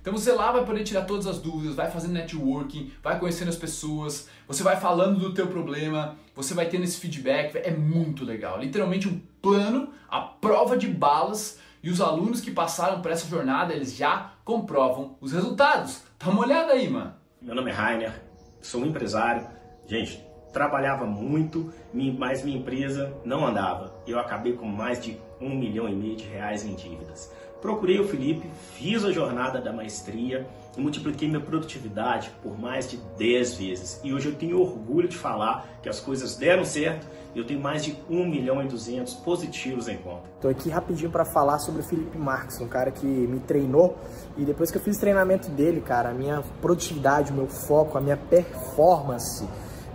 Então 0.00 0.12
você 0.16 0.32
lá 0.32 0.50
vai 0.52 0.64
poder 0.64 0.84
tirar 0.84 1.02
todas 1.02 1.26
as 1.26 1.38
dúvidas, 1.38 1.74
vai 1.74 1.90
fazendo 1.90 2.12
networking, 2.12 2.90
vai 3.02 3.18
conhecendo 3.18 3.48
as 3.48 3.56
pessoas, 3.56 4.28
você 4.46 4.62
vai 4.62 4.76
falando 4.76 5.18
do 5.18 5.34
teu 5.34 5.48
problema, 5.48 6.16
você 6.34 6.54
vai 6.54 6.66
tendo 6.66 6.84
esse 6.84 6.98
feedback, 6.98 7.54
é 7.56 7.70
muito 7.70 8.24
legal. 8.24 8.58
Literalmente 8.58 9.08
um 9.08 9.20
plano, 9.42 9.90
a 10.08 10.20
prova 10.20 10.78
de 10.78 10.88
balas 10.88 11.58
E 11.82 11.90
os 11.90 12.00
alunos 12.00 12.40
que 12.40 12.50
passaram 12.50 13.00
por 13.00 13.10
essa 13.10 13.28
jornada, 13.28 13.72
eles 13.72 13.94
já 13.96 14.32
comprovam 14.44 15.16
os 15.20 15.32
resultados. 15.32 16.02
Dá 16.18 16.28
uma 16.28 16.40
olhada 16.40 16.72
aí, 16.72 16.88
mano. 16.88 17.14
Meu 17.40 17.54
nome 17.54 17.70
é 17.70 17.74
Rainer, 17.74 18.22
sou 18.60 18.80
um 18.80 18.86
empresário. 18.86 19.46
Gente, 19.86 20.20
trabalhava 20.52 21.06
muito, 21.06 21.72
mas 22.18 22.42
minha 22.42 22.58
empresa 22.58 23.14
não 23.24 23.46
andava. 23.46 23.94
Eu 24.06 24.18
acabei 24.18 24.54
com 24.54 24.66
mais 24.66 25.00
de 25.00 25.16
um 25.40 25.54
milhão 25.54 25.88
e 25.88 25.94
meio 25.94 26.16
de 26.16 26.24
reais 26.24 26.64
em 26.64 26.74
dívidas. 26.74 27.30
Procurei 27.60 27.98
o 27.98 28.06
Felipe, 28.06 28.48
fiz 28.74 29.04
a 29.04 29.10
jornada 29.10 29.60
da 29.60 29.72
maestria 29.72 30.46
e 30.76 30.80
multipliquei 30.80 31.26
minha 31.26 31.40
produtividade 31.40 32.30
por 32.40 32.56
mais 32.56 32.88
de 32.88 32.98
10 33.18 33.54
vezes. 33.54 34.00
E 34.04 34.14
hoje 34.14 34.28
eu 34.28 34.34
tenho 34.36 34.60
orgulho 34.60 35.08
de 35.08 35.16
falar 35.16 35.66
que 35.82 35.88
as 35.88 35.98
coisas 35.98 36.36
deram 36.36 36.64
certo 36.64 37.04
e 37.34 37.38
eu 37.38 37.44
tenho 37.44 37.60
mais 37.60 37.84
de 37.84 37.96
1 38.08 38.26
milhão 38.28 38.62
e 38.62 38.68
200 38.68 39.12
positivos 39.14 39.88
em 39.88 39.96
conta. 39.96 40.22
Estou 40.36 40.50
aqui 40.50 40.70
rapidinho 40.70 41.10
para 41.10 41.24
falar 41.24 41.58
sobre 41.58 41.80
o 41.80 41.84
Felipe 41.84 42.16
Marques, 42.16 42.60
um 42.60 42.68
cara 42.68 42.92
que 42.92 43.06
me 43.06 43.40
treinou 43.40 43.98
e 44.36 44.44
depois 44.44 44.70
que 44.70 44.78
eu 44.78 44.82
fiz 44.82 44.96
o 44.96 45.00
treinamento 45.00 45.50
dele, 45.50 45.80
cara, 45.80 46.10
a 46.10 46.14
minha 46.14 46.44
produtividade, 46.60 47.32
o 47.32 47.34
meu 47.34 47.48
foco, 47.48 47.98
a 47.98 48.00
minha 48.00 48.16
performance 48.16 49.44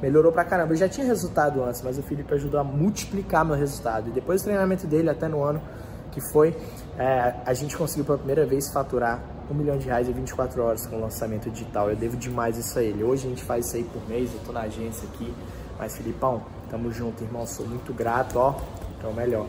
melhorou 0.04 0.34
pra 0.34 0.44
caramba. 0.44 0.74
Eu 0.74 0.78
já 0.78 0.90
tinha 0.90 1.08
resultado 1.08 1.64
antes, 1.64 1.82
mas 1.82 1.98
o 1.98 2.04
Felipe 2.04 2.34
ajudou 2.34 2.60
a 2.60 2.64
multiplicar 2.64 3.46
meu 3.46 3.56
resultado. 3.56 4.10
E 4.10 4.12
depois 4.12 4.42
do 4.42 4.46
treinamento 4.46 4.86
dele, 4.86 5.10
até 5.10 5.30
no 5.30 5.42
ano 5.42 5.62
que 6.12 6.20
foi, 6.20 6.56
é, 7.00 7.34
a 7.46 7.54
gente 7.54 7.76
conseguiu 7.78 8.04
pela 8.04 8.18
primeira 8.18 8.46
vez 8.46 8.70
faturar 8.70 9.24
um 9.50 9.54
milhão 9.54 9.78
de 9.78 9.86
reais 9.86 10.10
em 10.10 10.12
24 10.12 10.62
horas 10.62 10.86
com 10.86 10.98
o 10.98 11.02
lançamento 11.02 11.50
digital. 11.50 11.90
Eu 11.90 11.96
devo 11.96 12.18
demais 12.18 12.58
isso 12.58 12.78
a 12.78 12.84
ele. 12.84 13.02
Hoje 13.02 13.26
a 13.26 13.30
gente 13.30 13.44
faz 13.44 13.68
isso 13.68 13.78
aí 13.78 13.84
por 13.86 14.06
mês, 14.10 14.30
eu 14.34 14.40
tô 14.46 14.52
na 14.52 14.62
agência 14.62 15.08
aqui. 15.14 15.34
Mas, 15.80 15.96
Filipão, 15.96 16.44
tamo 16.70 16.92
junto, 16.92 17.24
irmão. 17.24 17.48
Sou 17.48 17.66
muito 17.66 17.94
grato, 17.94 18.38
ó. 18.38 18.56
É 19.02 19.08
o 19.08 19.14
melhor. 19.14 19.48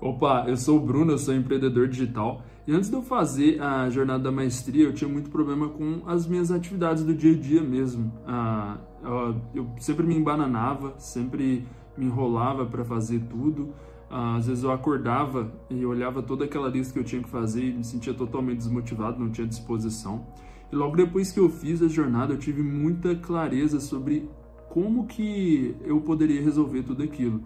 Opa, 0.00 0.46
eu 0.48 0.56
sou 0.56 0.78
o 0.78 0.80
Bruno, 0.80 1.12
eu 1.12 1.18
sou 1.18 1.34
empreendedor 1.34 1.86
digital. 1.86 2.42
E 2.66 2.72
antes 2.72 2.88
de 2.88 2.96
eu 2.96 3.02
fazer 3.02 3.60
a 3.60 3.90
jornada 3.90 4.22
da 4.22 4.32
maestria, 4.32 4.84
eu 4.84 4.94
tinha 4.94 5.10
muito 5.10 5.28
problema 5.28 5.68
com 5.68 6.02
as 6.06 6.26
minhas 6.26 6.50
atividades 6.50 7.04
do 7.04 7.14
dia 7.14 7.32
a 7.32 7.38
dia 7.38 7.62
mesmo. 7.62 8.10
Ah, 8.26 8.78
eu 9.54 9.70
sempre 9.78 10.06
me 10.06 10.16
embananava, 10.16 10.94
sempre 10.96 11.66
me 11.98 12.06
enrolava 12.06 12.64
para 12.64 12.82
fazer 12.82 13.20
tudo. 13.28 13.74
Ah, 14.08 14.36
às 14.36 14.46
vezes 14.46 14.64
eu 14.64 14.72
acordava 14.72 15.52
e 15.68 15.84
olhava 15.84 16.22
toda 16.22 16.46
aquela 16.46 16.70
lista 16.70 16.94
que 16.94 16.98
eu 16.98 17.04
tinha 17.04 17.22
que 17.22 17.28
fazer 17.28 17.62
e 17.62 17.72
me 17.74 17.84
sentia 17.84 18.14
totalmente 18.14 18.58
desmotivado, 18.58 19.20
não 19.20 19.30
tinha 19.30 19.46
disposição. 19.46 20.26
E 20.72 20.76
logo 20.76 20.96
depois 20.96 21.30
que 21.30 21.40
eu 21.40 21.50
fiz 21.50 21.82
a 21.82 21.88
jornada, 21.88 22.32
eu 22.32 22.38
tive 22.38 22.62
muita 22.62 23.14
clareza 23.16 23.78
sobre 23.78 24.30
como 24.70 25.06
que 25.06 25.76
eu 25.84 26.00
poderia 26.00 26.40
resolver 26.40 26.84
tudo 26.84 27.02
aquilo. 27.02 27.42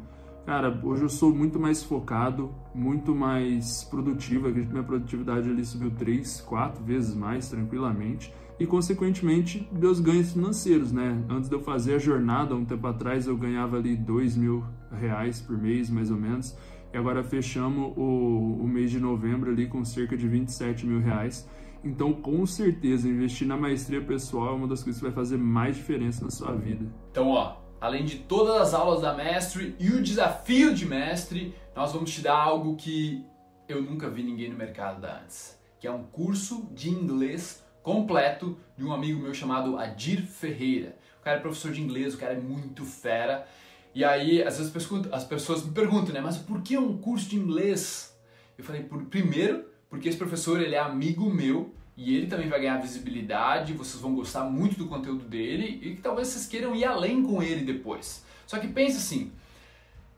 Cara, 0.46 0.78
hoje 0.82 1.02
eu 1.02 1.08
sou 1.08 1.34
muito 1.34 1.58
mais 1.58 1.82
focado, 1.82 2.54
muito 2.74 3.14
mais 3.14 3.82
produtivo. 3.84 4.48
Acredito 4.48 4.68
que 4.68 4.74
minha 4.74 4.84
produtividade 4.84 5.48
ali 5.48 5.64
subiu 5.64 5.90
3, 5.90 6.42
4 6.42 6.84
vezes 6.84 7.14
mais 7.14 7.48
tranquilamente. 7.48 8.32
E, 8.60 8.66
consequentemente, 8.66 9.66
meus 9.72 10.00
ganhos 10.00 10.32
financeiros, 10.32 10.92
né? 10.92 11.24
Antes 11.30 11.48
de 11.48 11.56
eu 11.56 11.60
fazer 11.60 11.94
a 11.94 11.98
jornada, 11.98 12.54
um 12.54 12.64
tempo 12.64 12.86
atrás, 12.86 13.26
eu 13.26 13.36
ganhava 13.36 13.78
ali 13.78 13.96
2 13.96 14.36
mil 14.36 14.62
reais 14.92 15.40
por 15.40 15.56
mês, 15.56 15.88
mais 15.88 16.10
ou 16.10 16.18
menos. 16.18 16.54
E 16.92 16.96
agora 16.96 17.24
fechamos 17.24 17.94
o, 17.96 18.58
o 18.60 18.68
mês 18.68 18.90
de 18.90 19.00
novembro 19.00 19.50
ali 19.50 19.66
com 19.66 19.82
cerca 19.82 20.14
de 20.14 20.28
27 20.28 20.86
mil 20.86 21.00
reais. 21.00 21.48
Então, 21.82 22.12
com 22.12 22.44
certeza, 22.44 23.08
investir 23.08 23.48
na 23.48 23.56
maestria 23.56 24.02
pessoal 24.02 24.50
é 24.50 24.56
uma 24.56 24.68
das 24.68 24.82
coisas 24.84 25.00
que 25.00 25.06
vai 25.06 25.14
fazer 25.14 25.38
mais 25.38 25.76
diferença 25.76 26.22
na 26.22 26.30
sua 26.30 26.54
vida. 26.54 26.86
Então, 27.10 27.28
ó, 27.28 27.63
além 27.81 28.04
de 28.04 28.19
todas 28.19 28.61
as 28.61 28.75
aulas 28.75 29.02
da 29.02 29.14
Mestre 29.14 29.75
e 29.78 29.90
o 29.90 30.02
desafio 30.02 30.75
de 30.75 30.87
Mestre, 30.87 31.54
nós 31.75 31.93
vamos 31.93 32.12
te 32.12 32.21
dar 32.21 32.37
algo 32.37 32.76
que 32.76 33.25
eu 33.69 33.83
nunca 33.83 34.09
vi 34.09 34.23
ninguém 34.23 34.50
no 34.50 34.57
mercado 34.57 35.00
dar 35.00 35.23
antes, 35.23 35.59
que 35.81 35.87
é 35.87 35.90
um 35.90 36.04
curso 36.04 36.69
de 36.73 36.90
inglês 36.90 37.64
completo 37.83 38.59
de 38.76 38.85
um 38.85 38.93
amigo 38.93 39.21
meu 39.21 39.35
chamado 39.35 39.76
Adir 39.76 40.23
Ferreira. 40.23 40.97
O 41.21 41.25
cara 41.25 41.38
é 41.38 41.40
professor 41.40 41.73
de 41.73 41.83
inglês, 41.83 42.14
o 42.14 42.19
cara 42.19 42.35
é 42.35 42.40
muito 42.40 42.85
fera. 42.85 43.47
E 43.95 44.04
aí, 44.04 44.43
às 44.43 44.59
vezes 44.59 44.75
as 45.12 45.25
pessoas 45.25 45.64
me 45.64 45.73
perguntam, 45.73 46.12
né, 46.12 46.21
mas 46.21 46.37
por 46.37 46.62
que 46.62 46.76
um 46.76 46.99
curso 46.99 47.28
de 47.28 47.37
inglês? 47.37 48.19
Eu 48.57 48.64
falei, 48.64 48.83
por, 48.83 49.04
primeiro, 49.04 49.64
porque 49.88 50.09
esse 50.09 50.19
professor 50.19 50.61
ele 50.61 50.75
é 50.75 50.78
amigo 50.78 51.31
meu 51.31 51.75
e 51.96 52.16
ele 52.16 52.26
também 52.26 52.48
vai 52.48 52.60
ganhar 52.60 52.78
visibilidade, 52.78 53.72
vocês 53.72 54.02
vão 54.02 54.14
gostar 54.14 54.44
muito 54.44 54.76
do 54.76 54.88
conteúdo 54.88 55.24
dele 55.24 55.80
e 55.82 55.94
que 55.94 56.02
talvez 56.02 56.28
vocês 56.28 56.46
queiram 56.46 56.74
ir 56.74 56.84
além 56.84 57.22
com 57.22 57.42
ele 57.42 57.64
depois. 57.64 58.24
Só 58.46 58.58
que 58.58 58.68
pense 58.68 58.96
assim, 58.96 59.32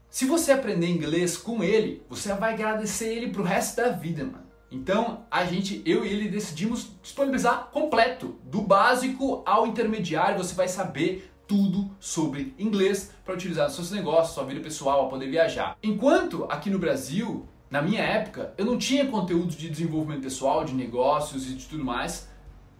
se 0.09 0.25
você 0.25 0.53
aprender 0.53 0.89
inglês 0.89 1.37
com 1.37 1.63
ele, 1.63 2.03
você 2.09 2.33
vai 2.33 2.55
agradecer 2.55 3.15
ele 3.15 3.31
pro 3.31 3.43
resto 3.43 3.77
da 3.77 3.91
vida, 3.91 4.25
mano. 4.25 4.47
Então, 4.71 5.25
a 5.31 5.45
gente, 5.45 5.83
eu 5.85 6.05
e 6.05 6.09
ele 6.09 6.29
decidimos 6.29 6.91
disponibilizar 7.03 7.69
completo, 7.71 8.37
do 8.45 8.63
básico 8.63 9.43
ao 9.47 9.67
intermediário, 9.67 10.39
você 10.39 10.55
vai 10.55 10.69
saber 10.69 11.31
tudo 11.47 11.91
sobre 12.01 12.55
inglês 12.59 13.13
para 13.25 13.35
utilizar 13.35 13.67
nos 13.67 13.77
seus 13.77 13.91
negócios, 13.91 14.35
sua 14.35 14.45
vida 14.45 14.61
pessoal, 14.61 15.09
poder 15.09 15.31
viajar. 15.31 15.77
Enquanto 15.83 16.45
aqui 16.45 16.69
no 16.69 16.79
Brasil, 16.79 17.47
na 17.71 17.83
minha 17.83 18.01
época, 18.01 18.55
eu 18.57 18.65
não 18.65 18.79
tinha 18.79 19.07
conteúdo 19.07 19.55
de 19.55 19.69
desenvolvimento 19.69 20.23
pessoal, 20.23 20.65
de 20.65 20.73
negócios 20.73 21.51
e 21.51 21.55
de 21.55 21.67
tudo 21.67 21.85
mais 21.85 22.29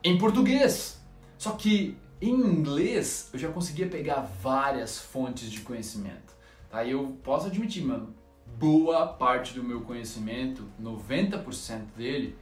em 0.03 0.17
português. 0.17 1.01
Só 1.37 1.53
que 1.53 1.97
em 2.21 2.31
inglês 2.31 3.29
eu 3.33 3.39
já 3.39 3.49
conseguia 3.49 3.89
pegar 3.89 4.21
várias 4.43 4.99
fontes 4.99 5.51
de 5.51 5.61
conhecimento. 5.61 6.35
Tá? 6.71 6.85
E 6.85 6.93
eu 6.93 7.19
posso 7.23 7.49
admitir, 7.49 7.85
mano, 7.85 8.15
boa 8.59 9.07
parte 9.07 9.53
do 9.55 9.63
meu 9.63 9.81
conhecimento, 9.83 10.65
90% 10.81 11.87
dele, 11.97 12.37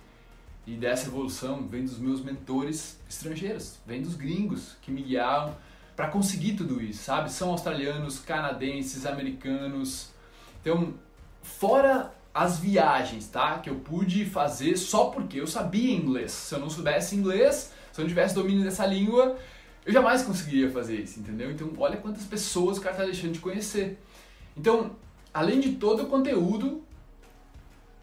e 0.67 0.77
dessa 0.77 1.09
evolução 1.09 1.67
vem 1.67 1.85
dos 1.85 1.99
meus 1.99 2.23
mentores 2.23 2.99
estrangeiros, 3.09 3.79
vem 3.87 4.01
dos 4.01 4.15
gringos 4.15 4.77
que 4.81 4.91
me 4.91 5.03
guiaram 5.03 5.55
para 5.95 6.09
conseguir 6.09 6.55
tudo 6.55 6.83
isso, 6.83 7.05
sabe? 7.05 7.31
São 7.31 7.51
australianos, 7.51 8.19
canadenses, 8.19 9.05
americanos. 9.07 10.11
Então, 10.61 10.95
fora 11.43 12.15
as 12.35 12.59
viagens, 12.59 13.29
tá? 13.29 13.61
Que 13.61 13.71
eu 13.71 13.77
pude 13.77 14.27
fazer 14.27 14.77
só 14.77 15.07
porque 15.07 15.41
eu 15.41 15.47
sabia 15.47 15.95
inglês. 15.95 16.33
Se 16.33 16.55
eu 16.55 16.59
não 16.59 16.69
soubesse 16.69 17.15
inglês, 17.15 17.73
se 17.93 18.01
eu 18.01 18.03
não 18.03 18.09
tivesse 18.09 18.35
domínio 18.35 18.65
dessa 18.65 18.85
língua, 18.85 19.39
eu 19.87 19.93
jamais 19.93 20.23
conseguiria 20.23 20.69
fazer 20.71 21.01
isso, 21.01 21.21
entendeu? 21.21 21.53
Então, 21.53 21.71
olha 21.79 21.97
quantas 21.97 22.25
pessoas 22.25 22.77
o 22.77 22.81
cara 22.81 22.97
tá 22.97 23.05
deixando 23.05 23.33
de 23.33 23.39
conhecer. 23.39 23.99
Então, 24.57 24.97
além 25.33 25.61
de 25.61 25.73
todo 25.73 26.03
o 26.03 26.07
conteúdo, 26.07 26.83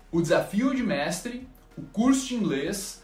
o 0.10 0.22
desafio 0.22 0.74
de 0.74 0.82
mestre, 0.82 1.46
o 1.78 1.82
curso 1.82 2.28
de 2.28 2.36
inglês, 2.36 3.04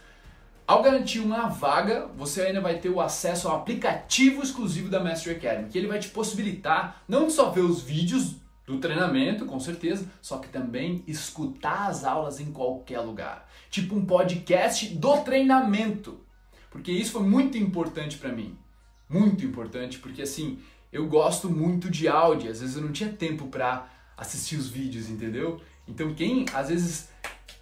ao 0.65 0.81
garantir 0.81 1.19
uma 1.19 1.47
vaga, 1.47 2.07
você 2.15 2.41
ainda 2.41 2.61
vai 2.61 2.77
ter 2.77 2.89
o 2.89 3.01
acesso 3.01 3.49
ao 3.49 3.55
aplicativo 3.57 4.41
exclusivo 4.41 4.89
da 4.89 5.03
Mastery 5.03 5.37
Academy, 5.37 5.69
que 5.69 5.77
ele 5.77 5.87
vai 5.87 5.99
te 5.99 6.09
possibilitar 6.09 7.01
não 7.07 7.29
só 7.29 7.49
ver 7.49 7.61
os 7.61 7.81
vídeos 7.81 8.35
do 8.67 8.79
treinamento, 8.79 9.45
com 9.45 9.59
certeza, 9.61 10.05
só 10.21 10.39
que 10.39 10.49
também 10.49 11.01
escutar 11.07 11.87
as 11.87 12.03
aulas 12.03 12.41
em 12.41 12.51
qualquer 12.51 12.99
lugar. 12.99 13.49
Tipo 13.69 13.95
um 13.95 14.05
podcast 14.05 14.89
do 14.89 15.21
treinamento. 15.21 16.19
Porque 16.69 16.91
isso 16.91 17.13
foi 17.13 17.23
muito 17.23 17.57
importante 17.57 18.17
para 18.17 18.31
mim. 18.31 18.57
Muito 19.09 19.45
importante, 19.45 19.99
porque 19.99 20.21
assim, 20.21 20.59
eu 20.91 21.07
gosto 21.07 21.49
muito 21.49 21.89
de 21.89 22.09
áudio, 22.09 22.51
às 22.51 22.59
vezes 22.59 22.75
eu 22.75 22.81
não 22.81 22.91
tinha 22.91 23.09
tempo 23.09 23.47
para 23.47 23.87
assistir 24.17 24.57
os 24.57 24.67
vídeos, 24.67 25.09
entendeu? 25.09 25.61
Então 25.87 26.13
quem 26.13 26.45
às 26.53 26.67
vezes 26.67 27.09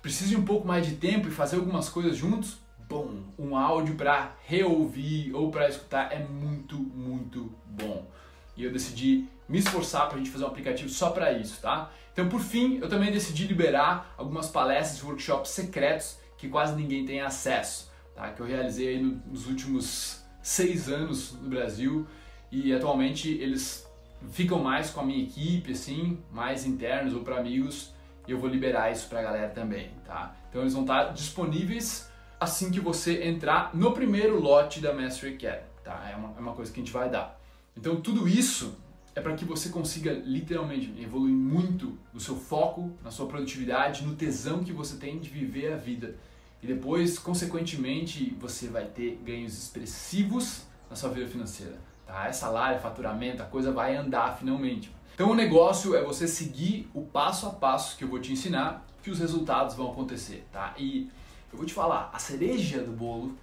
precisa 0.02 0.32
de 0.32 0.38
um 0.38 0.44
pouco 0.44 0.68
mais 0.68 0.88
de 0.88 0.96
tempo 0.96 1.28
e 1.28 1.32
fazer 1.32 1.58
algumas 1.58 1.88
coisas 1.88 2.18
juntos, 2.18 2.58
bom, 2.90 3.22
um 3.38 3.56
áudio 3.56 3.94
para 3.94 4.36
reouvir 4.44 5.32
ou 5.36 5.52
para 5.52 5.70
escutar 5.70 6.12
é 6.12 6.18
muito, 6.26 6.76
muito 6.76 7.52
bom. 7.68 8.08
E 8.56 8.64
eu 8.64 8.72
decidi 8.72 9.28
me 9.48 9.60
esforçar 9.60 10.08
para 10.08 10.16
a 10.16 10.18
gente 10.18 10.30
fazer 10.30 10.44
um 10.44 10.48
aplicativo 10.48 10.90
só 10.90 11.10
para 11.10 11.34
isso, 11.34 11.62
tá? 11.62 11.92
Então, 12.12 12.30
por 12.30 12.40
fim, 12.40 12.80
eu 12.82 12.88
também 12.88 13.12
decidi 13.12 13.46
liberar 13.46 14.14
algumas 14.18 14.48
palestras 14.48 15.00
e 15.00 15.06
workshops 15.06 15.52
secretos 15.52 16.18
que 16.38 16.48
quase 16.48 16.76
ninguém 16.76 17.06
tem 17.06 17.22
acesso, 17.22 17.92
tá? 18.16 18.30
Que 18.30 18.42
eu 18.42 18.46
realizei 18.46 19.02
no, 19.02 19.22
nos 19.28 19.48
últimos 19.48 20.24
seis 20.42 20.90
anos 20.90 21.34
no 21.34 21.50
Brasil 21.50 22.08
e 22.52 22.74
atualmente 22.74 23.30
eles 23.30 23.86
ficam 24.32 24.60
mais 24.60 24.90
com 24.90 25.02
a 25.02 25.06
minha 25.06 25.24
equipe, 25.24 25.72
assim, 25.72 26.20
mais 26.32 26.66
internos 26.66 27.14
ou 27.14 27.22
para 27.22 27.38
amigos 27.38 27.94
e 28.28 28.32
eu 28.32 28.40
vou 28.40 28.50
liberar 28.50 28.92
isso 28.92 29.08
para 29.08 29.20
a 29.20 29.24
galera 29.24 29.50
também, 29.50 29.92
tá? 30.06 30.36
Então 30.50 30.62
eles 30.62 30.74
vão 30.74 30.84
estar 30.84 31.14
disponíveis 31.14 32.10
assim 32.40 32.72
que 32.72 32.80
você 32.80 33.24
entrar 33.24 33.76
no 33.76 33.92
primeiro 33.92 34.40
lote 34.40 34.80
da 34.80 34.94
Mastery 34.94 35.36
Academy, 35.36 35.64
tá? 35.84 36.10
É 36.12 36.16
uma, 36.16 36.34
é 36.38 36.40
uma 36.40 36.54
coisa 36.54 36.72
que 36.72 36.80
a 36.80 36.84
gente 36.84 36.94
vai 36.94 37.10
dar. 37.10 37.40
Então 37.78 38.00
tudo 38.00 38.28
isso 38.28 38.76
é 39.14 39.22
para 39.22 39.36
que 39.36 39.46
você 39.46 39.70
consiga 39.70 40.12
literalmente 40.12 40.94
evoluir 41.02 41.34
muito 41.34 41.98
no 42.14 42.20
seu 42.20 42.36
foco, 42.36 42.92
na 43.04 43.12
sua 43.12 43.28
produtividade, 43.28 44.06
no 44.06 44.16
tesão 44.16 44.64
que 44.64 44.74
você 44.74 44.98
tem 44.98 45.20
de 45.20 45.30
viver 45.30 45.74
a 45.74 45.78
vida. 45.78 46.16
E 46.62 46.68
depois, 46.68 47.18
consequentemente, 47.20 48.36
você 48.40 48.68
vai 48.68 48.86
ter 48.86 49.22
ganhos 49.24 49.58
expressivos 49.58 50.64
na 50.90 50.96
sua 50.96 51.10
vida 51.10 51.28
financeira. 51.28 51.78
Tá? 52.06 52.28
É 52.28 52.34
salário, 52.34 52.82
faturamento, 52.82 53.42
a 53.42 53.46
coisa 53.46 53.72
vai 53.72 53.96
andar 53.96 54.38
finalmente. 54.38 54.94
Então 55.14 55.32
o 55.32 55.36
negócio 55.36 55.96
é 55.96 56.04
você 56.04 56.28
seguir 56.28 56.90
o 56.94 57.02
passo 57.02 57.48
a 57.48 57.52
passo 57.52 57.98
que 57.98 58.04
eu 58.04 58.08
vou 58.10 58.20
te 58.20 58.34
ensinar 58.34 58.86
que 59.02 59.10
os 59.10 59.20
resultados 59.20 59.76
vão 59.76 59.92
acontecer, 59.92 60.46
tá? 60.52 60.74
E 60.78 61.10
eu 61.54 61.58
vou 61.58 61.66
te 61.66 61.74
falar, 61.74 62.10
a 62.12 62.20
cereja 62.20 62.82
do 62.82 62.92
bolo, 62.92 63.34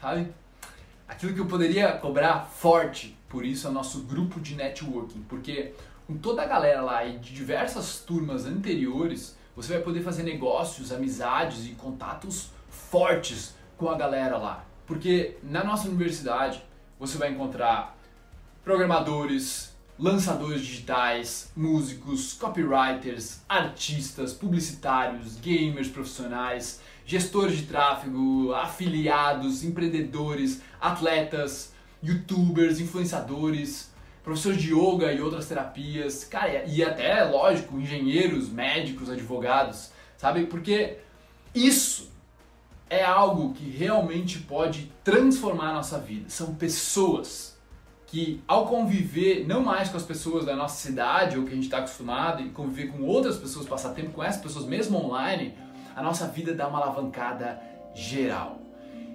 sabe? 0.00 0.28
Aquilo 1.08 1.32
que 1.32 1.40
eu 1.40 1.46
poderia 1.46 1.90
cobrar 1.92 2.40
forte, 2.40 3.18
por 3.30 3.44
isso 3.44 3.66
é 3.66 3.70
o 3.70 3.72
nosso 3.72 4.02
grupo 4.02 4.38
de 4.38 4.54
networking, 4.54 5.22
porque 5.22 5.72
com 6.06 6.18
toda 6.18 6.42
a 6.42 6.46
galera 6.46 6.82
lá 6.82 7.04
e 7.04 7.18
de 7.18 7.32
diversas 7.32 8.00
turmas 8.00 8.44
anteriores, 8.44 9.34
você 9.56 9.72
vai 9.72 9.82
poder 9.82 10.02
fazer 10.02 10.22
negócios, 10.22 10.92
amizades 10.92 11.66
e 11.66 11.70
contatos 11.70 12.50
fortes 12.68 13.54
com 13.76 13.88
a 13.88 13.96
galera 13.96 14.36
lá. 14.36 14.64
Porque 14.86 15.38
na 15.42 15.64
nossa 15.64 15.88
universidade 15.88 16.62
você 17.00 17.16
vai 17.16 17.30
encontrar 17.30 17.96
programadores, 18.62 19.74
lançadores 19.98 20.60
digitais, 20.60 21.50
músicos, 21.56 22.34
copywriters, 22.34 23.40
artistas, 23.48 24.32
publicitários, 24.32 25.36
gamers 25.36 25.88
profissionais, 25.88 26.80
gestores 27.08 27.56
de 27.56 27.62
tráfego, 27.62 28.52
afiliados, 28.52 29.64
empreendedores, 29.64 30.60
atletas, 30.78 31.72
youtubers, 32.02 32.80
influenciadores, 32.80 33.90
professores 34.22 34.60
de 34.60 34.74
yoga 34.74 35.10
e 35.10 35.18
outras 35.22 35.48
terapias, 35.48 36.24
cara, 36.24 36.66
e 36.66 36.84
até, 36.84 37.24
lógico, 37.24 37.80
engenheiros, 37.80 38.50
médicos, 38.50 39.08
advogados, 39.08 39.90
sabe? 40.18 40.44
Porque 40.44 40.98
isso 41.54 42.12
é 42.90 43.02
algo 43.02 43.54
que 43.54 43.64
realmente 43.70 44.40
pode 44.40 44.92
transformar 45.02 45.70
a 45.70 45.74
nossa 45.76 45.98
vida. 45.98 46.28
São 46.28 46.56
pessoas 46.56 47.56
que, 48.06 48.42
ao 48.46 48.66
conviver 48.66 49.46
não 49.46 49.62
mais 49.62 49.88
com 49.88 49.96
as 49.96 50.02
pessoas 50.02 50.44
da 50.44 50.54
nossa 50.54 50.76
cidade 50.76 51.38
ou 51.38 51.44
que 51.44 51.52
a 51.52 51.54
gente 51.54 51.64
está 51.64 51.78
acostumado 51.78 52.42
e 52.42 52.50
conviver 52.50 52.88
com 52.88 53.02
outras 53.02 53.38
pessoas, 53.38 53.66
passar 53.66 53.94
tempo 53.94 54.10
com 54.10 54.22
essas 54.22 54.42
pessoas 54.42 54.66
mesmo 54.66 54.98
online, 54.98 55.54
a 55.98 56.02
nossa 56.02 56.28
vida 56.28 56.54
dá 56.54 56.68
uma 56.68 56.78
alavancada 56.78 57.60
geral. 57.92 58.60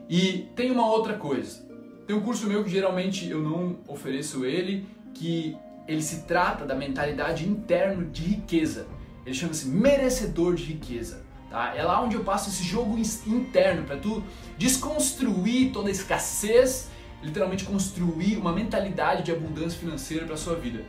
E 0.10 0.50
tem 0.54 0.70
uma 0.70 0.86
outra 0.86 1.14
coisa. 1.14 1.66
Tem 2.06 2.14
um 2.14 2.20
curso 2.20 2.46
meu 2.46 2.62
que 2.62 2.70
geralmente 2.70 3.30
eu 3.30 3.42
não 3.42 3.78
ofereço 3.88 4.44
ele, 4.44 4.86
que 5.14 5.58
ele 5.88 6.02
se 6.02 6.24
trata 6.24 6.66
da 6.66 6.76
mentalidade 6.76 7.48
interna 7.48 8.04
de 8.04 8.22
riqueza. 8.22 8.86
Ele 9.26 9.34
chama-se 9.34 9.66
merecedor 9.70 10.56
de 10.56 10.66
riqueza. 10.66 11.24
Tá? 11.50 11.74
É 11.74 11.82
lá 11.84 12.02
onde 12.04 12.18
eu 12.18 12.24
passo 12.26 12.50
esse 12.50 12.64
jogo 12.64 12.98
interno 13.26 13.86
para 13.86 13.96
tu 13.96 14.22
desconstruir 14.58 15.72
toda 15.72 15.88
a 15.88 15.92
escassez, 15.92 16.90
literalmente 17.22 17.64
construir 17.64 18.36
uma 18.36 18.52
mentalidade 18.52 19.24
de 19.24 19.32
abundância 19.32 19.80
financeira 19.80 20.26
para 20.26 20.36
sua 20.36 20.56
vida. 20.56 20.84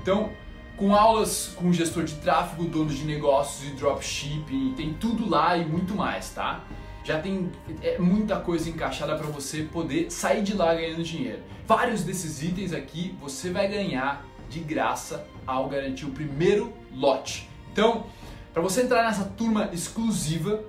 Então, 0.00 0.32
com 0.76 0.94
aulas 0.94 1.52
com 1.56 1.72
gestor 1.72 2.04
de 2.04 2.14
tráfego, 2.14 2.64
donos 2.64 2.96
de 2.96 3.04
negócios 3.04 3.68
e 3.68 3.74
dropshipping, 3.74 4.74
tem 4.76 4.94
tudo 4.94 5.28
lá 5.28 5.56
e 5.56 5.64
muito 5.64 5.94
mais, 5.94 6.30
tá? 6.30 6.64
já 7.04 7.20
tem 7.20 7.52
é, 7.82 7.98
muita 7.98 8.40
coisa 8.40 8.68
encaixada 8.68 9.14
para 9.14 9.26
você 9.26 9.62
poder 9.62 10.10
sair 10.10 10.42
de 10.42 10.54
lá 10.54 10.74
ganhando 10.74 11.02
dinheiro. 11.02 11.42
Vários 11.66 12.02
desses 12.02 12.42
itens 12.42 12.72
aqui 12.72 13.14
você 13.20 13.50
vai 13.50 13.68
ganhar 13.68 14.24
de 14.48 14.60
graça 14.60 15.26
ao 15.46 15.68
garantir 15.68 16.06
o 16.06 16.10
primeiro 16.10 16.72
lote. 16.92 17.48
Então, 17.70 18.06
para 18.52 18.62
você 18.62 18.82
entrar 18.82 19.04
nessa 19.04 19.24
turma 19.24 19.68
exclusiva, 19.72 20.64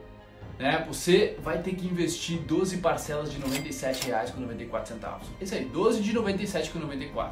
né, 0.59 0.83
você 0.87 1.37
vai 1.41 1.61
ter 1.61 1.73
que 1.75 1.87
investir 1.87 2.39
12 2.39 2.77
parcelas 2.77 3.31
de 3.31 3.37
R$ 3.37 3.59
97,94. 3.61 5.21
Isso 5.39 5.55
aí, 5.55 5.65
12 5.65 6.01
de 6.01 6.11
R$ 6.11 6.19
97,94. 6.19 7.29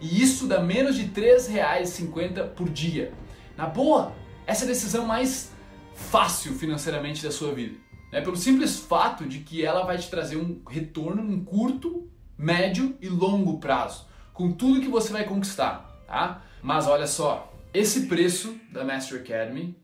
E 0.00 0.22
isso 0.22 0.46
dá 0.46 0.60
menos 0.60 0.96
de 0.96 1.02
R$ 1.02 1.36
3,50 1.38 2.48
por 2.50 2.68
dia. 2.68 3.12
Na 3.56 3.66
boa, 3.66 4.12
essa 4.46 4.64
é 4.64 4.66
a 4.66 4.68
decisão 4.68 5.06
mais 5.06 5.52
fácil 5.94 6.54
financeiramente 6.54 7.22
da 7.22 7.30
sua 7.30 7.52
vida. 7.52 7.76
Né? 8.12 8.20
Pelo 8.20 8.36
simples 8.36 8.78
fato 8.78 9.26
de 9.26 9.40
que 9.40 9.64
ela 9.64 9.84
vai 9.84 9.98
te 9.98 10.08
trazer 10.08 10.36
um 10.36 10.62
retorno 10.68 11.22
em 11.32 11.44
curto, 11.44 12.10
médio 12.36 12.96
e 13.00 13.08
longo 13.08 13.58
prazo, 13.58 14.06
com 14.32 14.50
tudo 14.52 14.80
que 14.80 14.88
você 14.88 15.12
vai 15.12 15.24
conquistar. 15.24 16.02
Tá? 16.06 16.42
Mas 16.62 16.86
olha 16.86 17.06
só, 17.06 17.52
esse 17.72 18.06
preço 18.06 18.58
da 18.72 18.84
Master 18.84 19.20
Academy 19.20 19.76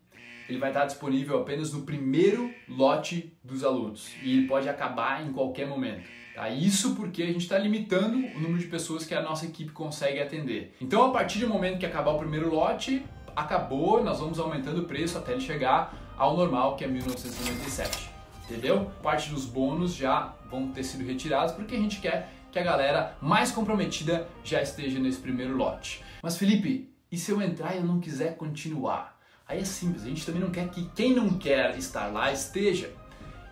ele 0.48 0.58
vai 0.58 0.70
estar 0.70 0.86
disponível 0.86 1.40
apenas 1.40 1.72
no 1.72 1.82
primeiro 1.82 2.52
lote 2.68 3.36
dos 3.42 3.64
alunos 3.64 4.10
e 4.22 4.32
ele 4.32 4.46
pode 4.46 4.68
acabar 4.68 5.26
em 5.26 5.32
qualquer 5.32 5.66
momento. 5.66 6.08
Tá? 6.36 6.48
Isso 6.48 6.94
porque 6.94 7.22
a 7.22 7.26
gente 7.26 7.42
está 7.42 7.58
limitando 7.58 8.16
o 8.16 8.40
número 8.40 8.58
de 8.58 8.66
pessoas 8.66 9.04
que 9.04 9.14
a 9.14 9.22
nossa 9.22 9.46
equipe 9.46 9.72
consegue 9.72 10.20
atender. 10.20 10.76
Então, 10.80 11.04
a 11.04 11.10
partir 11.10 11.40
do 11.40 11.48
momento 11.48 11.78
que 11.78 11.86
acabar 11.86 12.12
o 12.12 12.18
primeiro 12.18 12.48
lote, 12.54 13.04
acabou, 13.34 14.04
nós 14.04 14.20
vamos 14.20 14.38
aumentando 14.38 14.82
o 14.82 14.84
preço 14.84 15.18
até 15.18 15.32
ele 15.32 15.40
chegar 15.40 16.14
ao 16.16 16.36
normal, 16.36 16.76
que 16.76 16.84
é 16.84 16.86
1997 16.86 18.16
entendeu? 18.48 18.90
Parte 19.02 19.30
dos 19.30 19.44
bônus 19.44 19.94
já 19.94 20.34
vão 20.50 20.68
ter 20.68 20.84
sido 20.84 21.04
retirados 21.04 21.52
porque 21.52 21.74
a 21.74 21.78
gente 21.78 22.00
quer 22.00 22.30
que 22.50 22.58
a 22.58 22.62
galera 22.62 23.16
mais 23.20 23.50
comprometida 23.50 24.26
já 24.42 24.62
esteja 24.62 24.98
nesse 24.98 25.18
primeiro 25.18 25.56
lote. 25.56 26.02
Mas 26.22 26.36
Felipe, 26.36 26.90
e 27.10 27.18
se 27.18 27.30
eu 27.30 27.42
entrar 27.42 27.74
e 27.74 27.78
eu 27.78 27.84
não 27.84 28.00
quiser 28.00 28.36
continuar? 28.36 29.20
Aí 29.46 29.60
é 29.60 29.64
simples, 29.64 30.04
a 30.04 30.08
gente 30.08 30.24
também 30.24 30.40
não 30.40 30.50
quer 30.50 30.68
que 30.70 30.88
quem 30.94 31.14
não 31.14 31.38
quer 31.38 31.76
estar 31.76 32.06
lá 32.06 32.32
esteja. 32.32 32.90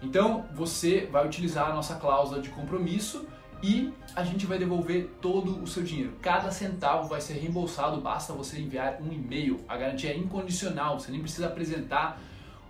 Então 0.05 0.45
você 0.53 1.09
vai 1.11 1.27
utilizar 1.27 1.71
a 1.71 1.75
nossa 1.75 1.95
cláusula 1.95 2.43
de 2.43 2.51
compromisso 2.51 3.27
e 3.63 3.91
a 4.15 4.23
gente 4.23 4.45
vai 4.45 4.59
devolver 4.59 5.09
todo 5.23 5.63
o 5.63 5.67
seu 5.67 5.83
dinheiro. 5.83 6.13
Cada 6.21 6.51
centavo 6.51 7.09
vai 7.09 7.23
ser 7.23 7.35
reembolsado, 7.35 7.99
basta 8.03 8.35
você 8.35 8.61
enviar 8.61 9.01
um 9.01 9.11
e-mail. 9.11 9.65
A 9.67 9.79
garantia 9.79 10.11
é 10.11 10.17
incondicional, 10.17 11.01
você 11.01 11.11
nem 11.11 11.23
precisa 11.23 11.47
apresentar 11.47 12.21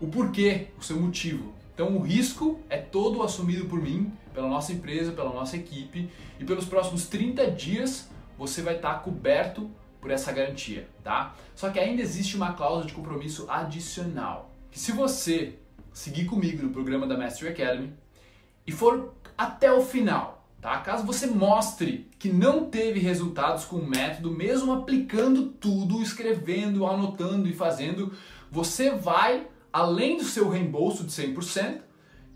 o 0.01 0.07
porquê, 0.07 0.69
o 0.79 0.83
seu 0.83 0.99
motivo. 0.99 1.53
Então 1.75 1.97
o 1.97 2.01
risco 2.01 2.61
é 2.71 2.79
todo 2.79 3.21
assumido 3.25 3.65
por 3.65 3.83
mim, 3.83 4.13
pela 4.33 4.49
nossa 4.49 4.73
empresa, 4.73 5.11
pela 5.11 5.33
nossa 5.33 5.57
equipe 5.57 6.09
e 6.39 6.45
pelos 6.45 6.67
próximos 6.67 7.09
30 7.09 7.51
dias 7.51 8.09
você 8.39 8.63
vai 8.63 8.77
estar 8.77 8.95
coberto 9.03 9.69
por 10.01 10.13
essa 10.13 10.31
garantia, 10.31 10.89
tá? 11.03 11.35
Só 11.57 11.71
que 11.71 11.81
ainda 11.81 12.03
existe 12.03 12.37
uma 12.37 12.53
cláusula 12.53 12.85
de 12.85 12.93
compromisso 12.93 13.47
adicional, 13.49 14.53
que 14.71 14.79
se 14.79 14.93
você 14.93 15.59
seguir 15.95 16.27
comigo 16.27 16.63
no 16.63 16.71
programa 16.71 17.07
da 17.07 17.17
Mastery 17.17 17.53
Academy 17.53 17.93
e 18.67 18.73
for 18.73 19.15
até 19.39 19.73
o 19.73 19.81
final, 19.81 20.47
tá? 20.61 20.77
Caso 20.81 21.07
você 21.07 21.27
mostre 21.29 22.11
que 22.19 22.29
não 22.29 22.69
teve 22.69 22.99
resultados 22.99 23.65
com 23.65 23.77
o 23.77 23.89
método, 23.89 24.31
mesmo 24.31 24.73
aplicando 24.73 25.47
tudo, 25.47 26.03
escrevendo, 26.03 26.85
anotando 26.85 27.49
e 27.49 27.53
fazendo, 27.53 28.13
você 28.51 28.91
vai 28.91 29.47
além 29.73 30.17
do 30.17 30.25
seu 30.25 30.49
reembolso 30.49 31.05
de 31.05 31.13
100%, 31.13 31.81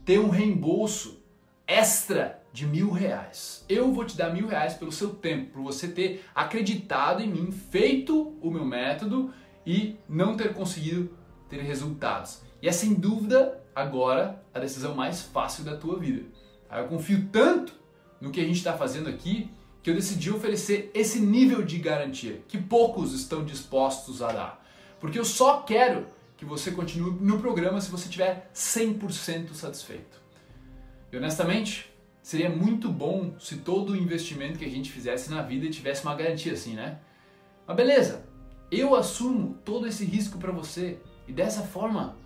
ter 0.05 0.19
um 0.19 0.29
reembolso 0.29 1.23
extra 1.67 2.43
de 2.53 2.67
mil 2.67 2.91
reais. 2.91 3.65
Eu 3.69 3.93
vou 3.93 4.05
te 4.05 4.17
dar 4.17 4.33
mil 4.33 4.49
reais 4.49 4.75
pelo 4.75 4.91
seu 4.91 5.11
tempo, 5.11 5.53
por 5.53 5.63
você 5.63 5.89
ter 5.89 6.25
acreditado 6.35 7.23
em 7.23 7.29
mim, 7.29 7.53
feito 7.53 8.37
o 8.41 8.51
meu 8.51 8.65
método 8.65 9.33
e 9.67 9.97
não 10.09 10.37
ter 10.37 10.55
conseguido 10.55 11.11
ter 11.49 11.61
resultados. 11.61 12.41
E 12.61 12.69
é 12.69 12.73
sem 12.73 12.95
dúvida 12.95 13.63
agora 13.75 14.43
a 14.53 14.59
decisão 14.59 14.95
mais 14.95 15.23
fácil 15.23 15.65
da 15.65 15.77
tua 15.77 15.99
vida. 15.99 16.27
Eu 16.71 16.89
confio 16.89 17.29
tanto 17.31 17.73
no 18.21 18.31
que 18.31 18.41
a 18.41 18.45
gente 18.45 18.57
está 18.57 18.77
fazendo 18.77 19.09
aqui 19.09 19.51
que 19.83 19.91
eu 19.91 19.95
decidi 19.95 20.31
oferecer 20.31 20.91
esse 20.93 21.21
nível 21.21 21.63
de 21.63 21.79
garantia 21.79 22.43
que 22.49 22.59
poucos 22.59 23.15
estão 23.15 23.45
dispostos 23.45 24.21
a 24.21 24.33
dar. 24.33 24.67
Porque 25.01 25.19
eu 25.19 25.25
só 25.25 25.63
quero 25.63 26.07
que 26.37 26.45
você 26.45 26.71
continue 26.71 27.17
no 27.21 27.41
programa 27.41 27.81
se 27.81 27.91
você 27.91 28.05
estiver 28.05 28.51
100% 28.55 29.55
satisfeito. 29.55 30.21
E 31.13 31.17
honestamente, 31.17 31.91
seria 32.23 32.51
muito 32.51 32.89
bom 32.91 33.35
se 33.39 33.57
todo 33.57 33.91
o 33.91 33.97
investimento 33.97 34.59
que 34.59 34.65
a 34.65 34.71
gente 34.71 34.91
fizesse 34.91 35.31
na 35.31 35.43
vida 35.43 35.71
tivesse 35.71 36.03
uma 36.05 36.15
garantia 36.15 36.53
assim, 36.53 36.75
né? 36.75 36.99
Mas 37.67 37.77
beleza, 37.77 38.25
eu 38.71 38.95
assumo 38.95 39.57
todo 39.65 39.87
esse 39.87 40.05
risco 40.05 40.39
para 40.39 40.53
você 40.53 40.99
e 41.27 41.33
dessa 41.33 41.63
forma, 41.63 42.17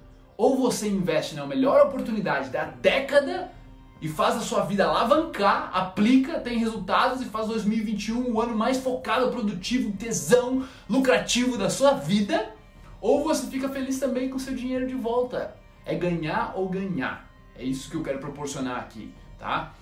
ou 0.43 0.57
você 0.57 0.89
investe 0.89 1.37
na 1.37 1.47
melhor 1.47 1.87
oportunidade 1.87 2.51
da 2.51 2.65
década 2.65 3.53
e 4.01 4.09
faz 4.09 4.35
a 4.35 4.41
sua 4.41 4.65
vida 4.65 4.85
alavancar, 4.85 5.71
aplica, 5.73 6.41
tem 6.41 6.59
resultados 6.59 7.23
e 7.23 7.27
faz 7.27 7.47
2021 7.47 8.29
o 8.29 8.41
ano 8.41 8.57
mais 8.57 8.79
focado, 8.79 9.31
produtivo, 9.31 9.93
tesão, 9.93 10.67
lucrativo 10.91 11.57
da 11.57 11.71
sua 11.71 11.93
vida 11.93 12.53
ou 13.01 13.23
você 13.23 13.47
fica 13.47 13.69
feliz 13.69 14.01
também 14.01 14.29
com 14.31 14.37
seu 14.37 14.53
dinheiro 14.53 14.85
de 14.85 14.97
volta. 14.97 15.55
É 15.87 15.95
ganhar 15.95 16.55
ou 16.57 16.69
ganhar. 16.69 17.31
É 17.57 17.63
isso 17.63 17.89
que 17.89 17.97
eu 17.97 18.03
quero 18.03 18.19
proporcionar 18.19 18.79
aqui, 18.79 19.15
tá? 19.39 19.73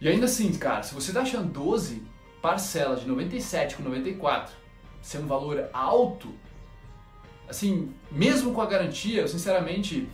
E 0.00 0.08
ainda 0.08 0.24
assim, 0.24 0.52
cara, 0.54 0.82
se 0.82 0.92
você 0.92 1.12
tá 1.12 1.20
achando 1.20 1.48
12 1.48 2.02
parcelas 2.42 3.02
de 3.02 3.06
97 3.06 3.76
com 3.76 3.84
94 3.84 4.52
ser 5.00 5.18
um 5.18 5.28
valor 5.28 5.70
alto, 5.72 6.34
assim, 7.50 7.92
mesmo 8.10 8.52
com 8.52 8.62
a 8.62 8.66
garantia, 8.66 9.28
sinceramente, 9.28 10.08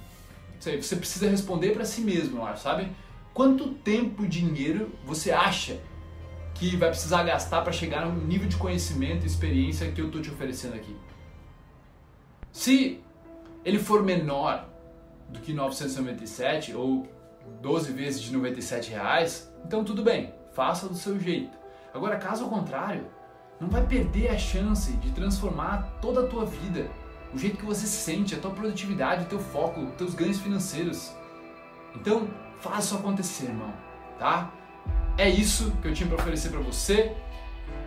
você 0.59 0.97
precisa 0.97 1.29
responder 1.29 1.71
para 1.73 1.85
si 1.85 2.01
mesmo, 2.01 2.43
sabe? 2.57 2.91
Quanto 3.33 3.69
tempo 3.75 4.25
e 4.25 4.29
dinheiro 4.29 4.91
você 5.05 5.31
acha 5.31 5.79
que 6.55 6.75
vai 6.75 6.89
precisar 6.89 7.23
gastar 7.23 7.61
para 7.61 7.73
chegar 7.73 8.07
no 8.07 8.27
nível 8.27 8.49
de 8.49 8.57
conhecimento 8.57 9.25
e 9.25 9.27
experiência 9.27 9.93
que 9.93 10.01
eu 10.01 10.11
tô 10.11 10.21
te 10.21 10.31
oferecendo 10.31 10.75
aqui? 10.75 10.97
Se 12.51 13.01
ele 13.63 13.79
for 13.79 14.03
menor 14.03 14.67
do 15.29 15.39
que 15.41 15.53
997 15.53 16.75
ou 16.75 17.07
12 17.61 17.93
vezes 17.93 18.23
de 18.23 18.33
97 18.33 18.91
reais, 18.91 19.53
então 19.65 19.85
tudo 19.85 20.03
bem, 20.03 20.33
faça 20.55 20.89
do 20.89 20.95
seu 20.95 21.21
jeito. 21.21 21.57
Agora, 21.93 22.17
caso 22.17 22.49
contrário, 22.49 23.07
não 23.61 23.69
vai 23.69 23.87
perder 23.87 24.29
a 24.29 24.39
chance 24.39 24.93
de 24.93 25.11
transformar 25.13 25.99
toda 26.01 26.23
a 26.23 26.27
tua 26.27 26.47
vida, 26.47 26.91
o 27.37 27.39
jeito 27.39 27.59
que 27.59 27.67
você 27.67 27.87
se 27.87 27.99
sente, 27.99 28.35
a 28.35 28.39
tua 28.39 28.51
produtividade, 28.51 29.25
o 29.25 29.27
teu 29.27 29.39
foco, 29.39 29.83
os 29.83 29.95
teus 29.97 30.15
ganhos 30.15 30.41
financeiros. 30.41 31.13
Então, 31.95 32.27
faça 32.61 32.79
isso 32.79 32.97
acontecer, 32.97 33.45
irmão, 33.45 33.75
tá? 34.19 34.51
É 35.19 35.29
isso 35.29 35.71
que 35.83 35.89
eu 35.89 35.93
tinha 35.93 36.09
para 36.09 36.17
oferecer 36.17 36.49
para 36.49 36.61
você. 36.61 37.15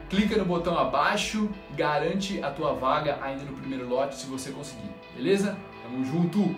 Clica 0.07 0.37
no 0.37 0.45
botão 0.45 0.77
abaixo, 0.77 1.49
garante 1.75 2.43
a 2.43 2.51
tua 2.51 2.73
vaga 2.73 3.17
ainda 3.23 3.43
no 3.43 3.53
primeiro 3.53 3.89
lote 3.89 4.15
se 4.15 4.27
você 4.27 4.51
conseguir, 4.51 4.91
beleza? 5.15 5.57
Tamo 5.81 6.05
junto! 6.05 6.55